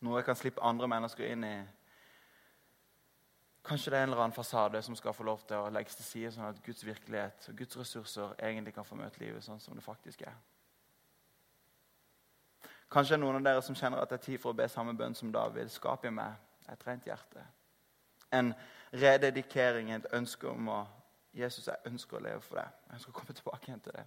Noe 0.00 0.16
jeg 0.16 0.26
kan 0.30 0.38
slippe 0.40 0.62
andre 0.64 0.88
mennesker 0.88 1.26
inn 1.28 1.44
i. 1.44 1.56
Kanskje 3.68 3.92
det 3.92 3.98
er 3.98 4.06
en 4.06 4.14
eller 4.14 4.22
annen 4.24 4.36
fasade 4.36 4.80
som 4.82 4.96
skal 4.96 5.12
få 5.12 5.26
lov 5.28 5.42
til 5.44 5.60
å 5.60 5.68
legges 5.68 5.98
til 5.98 6.06
side, 6.06 6.30
sånn 6.32 6.48
at 6.48 6.62
Guds 6.64 6.80
virkelighet 6.86 7.50
og 7.52 7.58
Guds 7.58 7.76
ressurser 7.76 8.32
egentlig 8.38 8.72
kan 8.78 8.88
få 8.88 8.96
møte 8.96 9.20
livet 9.20 9.44
sånn 9.44 9.60
som 9.60 9.76
det 9.76 9.84
faktisk 9.84 10.24
er. 10.24 10.38
Kanskje 12.90 13.18
noen 13.20 13.36
av 13.42 13.44
dere 13.50 13.62
som 13.62 13.76
kjenner 13.76 14.00
at 14.00 14.08
det 14.08 14.22
er 14.22 14.24
tid 14.30 14.40
for 14.40 14.54
å 14.54 14.58
be 14.62 14.68
samme 14.72 14.96
bønn 14.96 15.14
som 15.14 15.28
David. 15.32 15.68
Skap 15.70 16.08
i 16.08 16.14
meg 16.14 16.72
et 16.72 16.86
rent 16.88 17.04
hjerte. 17.06 17.44
En 18.32 18.54
rededikering, 18.96 19.92
et 19.92 20.08
ønske 20.16 20.48
om 20.48 20.72
å 20.72 20.80
Jesus, 21.36 21.68
jeg 21.68 21.92
ønsker 21.92 22.16
å 22.18 22.24
leve 22.24 22.40
for 22.42 22.58
deg. 22.58 22.80
Jeg 22.88 22.96
ønsker 22.96 23.12
å 23.12 23.18
komme 23.20 23.36
tilbake 23.36 23.68
igjen 23.68 23.84
til 23.84 23.94
det. 23.94 24.06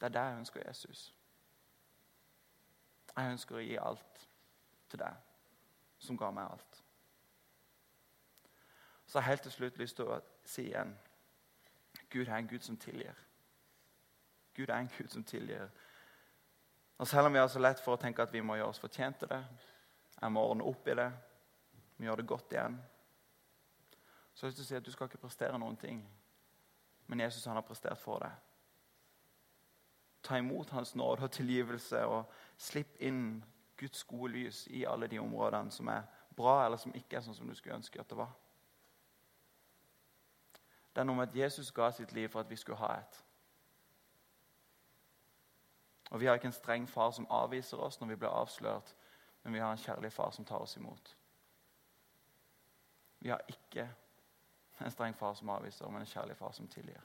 Det 0.00 0.06
er 0.06 0.08
der 0.08 0.28
jeg 0.28 0.38
ønsker 0.38 0.62
Jesus. 0.66 1.14
Jeg 3.16 3.30
ønsker 3.30 3.56
å 3.56 3.62
gi 3.62 3.76
alt 3.82 4.26
til 4.90 5.00
deg 5.02 5.24
som 5.98 6.16
ga 6.16 6.30
meg 6.30 6.50
alt. 6.52 6.82
Så 9.06 9.18
har 9.18 9.24
jeg 9.24 9.28
helt 9.28 9.42
til 9.42 9.52
slutt 9.52 9.78
lyst 9.78 9.96
til 9.96 10.10
å 10.10 10.20
si 10.44 10.68
igjen 10.68 10.94
Gud 12.10 12.28
er 12.28 12.36
en 12.36 12.48
Gud 12.48 12.60
som 12.64 12.76
tilgir. 12.76 13.16
Gud 14.54 14.68
er 14.68 14.78
en 14.78 14.90
Gud 14.98 15.08
som 15.08 15.24
tilgir. 15.24 15.68
Og 16.98 17.08
Selv 17.08 17.26
om 17.26 17.32
vi 17.32 17.38
har 17.38 17.48
så 17.48 17.58
lett 17.58 17.80
for 17.80 17.94
å 17.96 18.00
tenke 18.00 18.22
at 18.22 18.32
vi 18.32 18.40
må 18.40 18.56
gjøre 18.56 18.68
oss 18.68 18.80
fortjent 18.80 19.18
til 19.18 19.28
det, 19.28 19.42
jeg 20.20 20.32
må 20.32 20.40
ordne 20.40 20.64
opp 20.64 20.88
i 20.88 20.94
det, 20.94 21.10
vi 21.96 22.06
gjør 22.06 22.16
det 22.16 22.26
godt 22.26 22.52
igjen, 22.52 22.78
så 24.34 24.46
har 24.46 24.50
jeg 24.50 24.54
lyst 24.54 24.56
til 24.56 24.64
å 24.64 24.68
si 24.68 24.76
at 24.78 24.86
du 24.86 24.92
skal 24.94 25.10
ikke 25.10 25.20
prestere 25.22 25.58
noen 25.58 25.76
ting. 25.76 26.00
Men 27.06 27.20
Jesus 27.20 27.44
han 27.46 27.58
har 27.58 27.66
prestert 27.66 27.98
for 27.98 28.22
deg 28.22 28.47
ta 30.28 30.36
imot 30.38 30.70
Hans 30.70 30.94
nåde 30.94 31.24
og 31.24 31.32
tilgivelse 31.32 32.04
og 32.06 32.28
slipp 32.60 32.98
inn 33.00 33.44
Guds 33.78 34.04
gode 34.04 34.32
lys 34.32 34.66
i 34.66 34.84
alle 34.84 35.06
de 35.08 35.18
områdene 35.18 35.70
som 35.72 35.88
er 35.88 36.02
bra, 36.36 36.64
eller 36.64 36.76
som 36.76 36.94
ikke 36.94 37.16
er 37.16 37.24
sånn 37.24 37.36
som 37.36 37.48
du 37.48 37.54
skulle 37.56 37.78
ønske 37.78 38.00
at 38.00 38.10
det 38.10 38.18
var. 38.18 38.34
Det 40.92 41.00
er 41.00 41.06
noe 41.06 41.16
med 41.16 41.30
at 41.30 41.36
Jesus 41.36 41.72
ga 41.72 41.90
sitt 41.94 42.12
liv 42.12 42.28
for 42.28 42.42
at 42.42 42.50
vi 42.50 42.56
skulle 42.56 42.78
ha 42.78 42.92
et. 42.98 43.24
Og 46.10 46.20
Vi 46.20 46.26
har 46.26 46.34
ikke 46.34 46.48
en 46.48 46.52
streng 46.52 46.88
far 46.88 47.10
som 47.10 47.26
avviser 47.30 47.78
oss 47.78 48.00
når 48.00 48.08
vi 48.08 48.16
blir 48.16 48.32
avslørt, 48.32 48.94
men 49.42 49.54
vi 49.54 49.58
har 49.58 49.72
en 49.72 49.78
kjærlig 49.78 50.12
far 50.12 50.30
som 50.30 50.44
tar 50.44 50.64
oss 50.64 50.76
imot. 50.76 51.16
Vi 53.20 53.28
har 53.28 53.40
ikke 53.48 53.88
en 54.80 54.90
streng 54.90 55.16
far 55.16 55.34
som 55.34 55.48
avviser, 55.48 55.88
men 55.88 56.00
en 56.00 56.06
kjærlig 56.06 56.36
far 56.36 56.52
som 56.52 56.68
tilgir. 56.68 57.00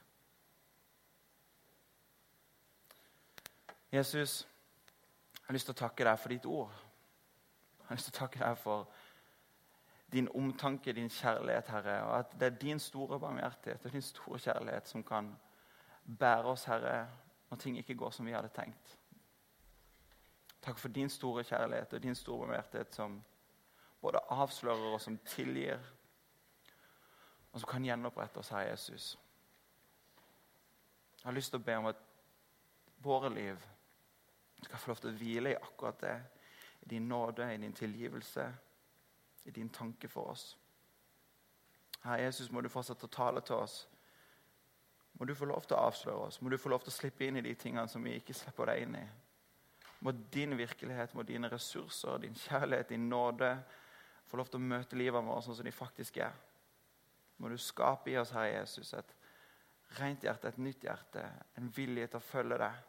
Jesus, 3.94 4.48
jeg 5.34 5.44
har 5.46 5.54
lyst 5.54 5.68
til 5.68 5.74
å 5.76 5.78
takke 5.78 6.04
deg 6.08 6.18
for 6.18 6.32
ditt 6.34 6.46
ord. 6.50 6.70
Jeg 7.78 7.86
har 7.86 7.98
lyst 7.98 8.08
til 8.08 8.14
å 8.16 8.18
takke 8.18 8.40
deg 8.40 8.56
for 8.58 8.86
din 10.10 10.28
omtanke, 10.34 10.92
din 10.92 11.10
kjærlighet, 11.10 11.68
Herre. 11.70 11.94
Og 12.08 12.14
at 12.18 12.32
det 12.40 12.48
er 12.48 12.56
din 12.58 12.80
store 12.82 13.20
barmhjertighet 13.22 13.86
og 13.86 13.92
din 13.94 14.02
store 14.02 14.38
kjærlighet 14.42 14.90
som 14.90 15.04
kan 15.06 15.28
bære 16.04 16.50
oss, 16.50 16.64
Herre, 16.64 17.06
når 17.50 17.60
ting 17.62 17.78
ikke 17.78 17.94
går 17.94 18.10
som 18.10 18.26
vi 18.26 18.34
hadde 18.34 18.50
tenkt. 18.56 18.96
Takk 20.64 20.80
for 20.80 20.88
din 20.88 21.12
store 21.12 21.44
kjærlighet 21.44 21.94
og 21.94 22.02
din 22.02 22.18
store 22.18 22.46
barmhjertighet 22.48 22.98
som 22.98 23.20
både 24.02 24.24
avslører 24.28 24.96
og 24.96 25.00
som 25.00 25.18
tilgir, 25.28 25.78
og 27.52 27.60
som 27.60 27.70
kan 27.70 27.86
gjenopprette 27.86 28.42
oss, 28.42 28.50
Herre 28.50 28.72
Jesus. 28.72 29.12
Jeg 31.20 31.30
har 31.30 31.38
lyst 31.38 31.54
til 31.54 31.62
å 31.62 31.66
be 31.70 31.78
om 31.78 31.88
at 31.92 32.02
våre 33.04 33.30
liv 33.30 33.70
skal 34.64 34.80
få 34.80 34.92
lov 34.92 35.00
til 35.02 35.12
å 35.12 35.18
hvile 35.18 35.54
i 35.54 35.58
akkurat 35.58 36.00
det. 36.00 36.14
I 36.84 36.90
din 36.94 37.08
nåde, 37.08 37.46
i 37.54 37.60
din 37.60 37.72
tilgivelse, 37.72 38.44
i 39.44 39.50
din 39.50 39.70
tanke 39.72 40.08
for 40.08 40.34
oss. 40.34 40.44
Herre 42.04 42.26
Jesus, 42.26 42.50
må 42.52 42.60
du 42.60 42.68
fortsette 42.68 43.08
å 43.08 43.12
tale 43.12 43.40
til 43.44 43.56
oss. 43.56 43.78
Må 45.14 45.24
du 45.24 45.34
få 45.34 45.46
lov 45.48 45.64
til 45.64 45.76
å 45.78 45.86
avsløre 45.88 46.26
oss. 46.26 46.40
Må 46.42 46.50
du 46.52 46.58
få 46.58 46.72
lov 46.72 46.82
til 46.84 46.92
å 46.92 46.96
slippe 46.96 47.24
inn 47.24 47.38
i 47.40 47.44
de 47.44 47.54
tingene 47.56 47.88
som 47.88 48.04
vi 48.04 48.16
ikke 48.18 48.36
slipper 48.36 48.68
deg 48.68 48.84
inn 48.84 48.98
i. 48.98 49.04
Må 50.04 50.12
din 50.34 50.56
virkelighet, 50.58 51.14
må 51.14 51.24
dine 51.24 51.48
ressurser, 51.48 52.18
din 52.20 52.34
kjærlighet, 52.36 52.90
din 52.92 53.08
nåde 53.08 53.54
få 54.28 54.40
lov 54.40 54.50
til 54.50 54.60
å 54.60 54.66
møte 54.66 54.98
livet 54.98 55.24
vårt 55.24 55.46
sånn 55.46 55.56
som 55.56 55.66
de 55.66 55.72
faktisk 55.72 56.18
er. 56.24 56.34
Må 57.38 57.48
du 57.48 57.56
skape 57.58 58.10
i 58.12 58.18
oss, 58.18 58.34
Herre 58.34 58.58
Jesus, 58.58 58.92
et 58.98 59.14
rent 59.98 60.24
hjerte, 60.26 60.50
et 60.50 60.58
nytt 60.58 60.84
hjerte, 60.84 61.22
en 61.58 61.70
vilje 61.76 62.08
til 62.10 62.18
å 62.18 62.26
følge 62.26 62.58
deg. 62.60 62.82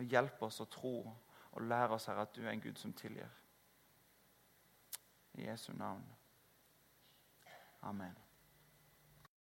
Og 0.00 0.08
hjelp 0.08 0.40
oss 0.46 0.62
å 0.64 0.68
tro 0.72 0.94
og 1.50 1.66
lære 1.68 1.92
oss, 1.92 2.06
Herre, 2.08 2.24
at 2.24 2.32
du 2.32 2.40
er 2.40 2.54
en 2.54 2.62
Gud 2.64 2.78
som 2.80 2.92
tilgir. 2.96 3.28
I 5.36 5.44
Jesu 5.44 5.72
navn. 5.76 6.06
Amen. 7.82 8.16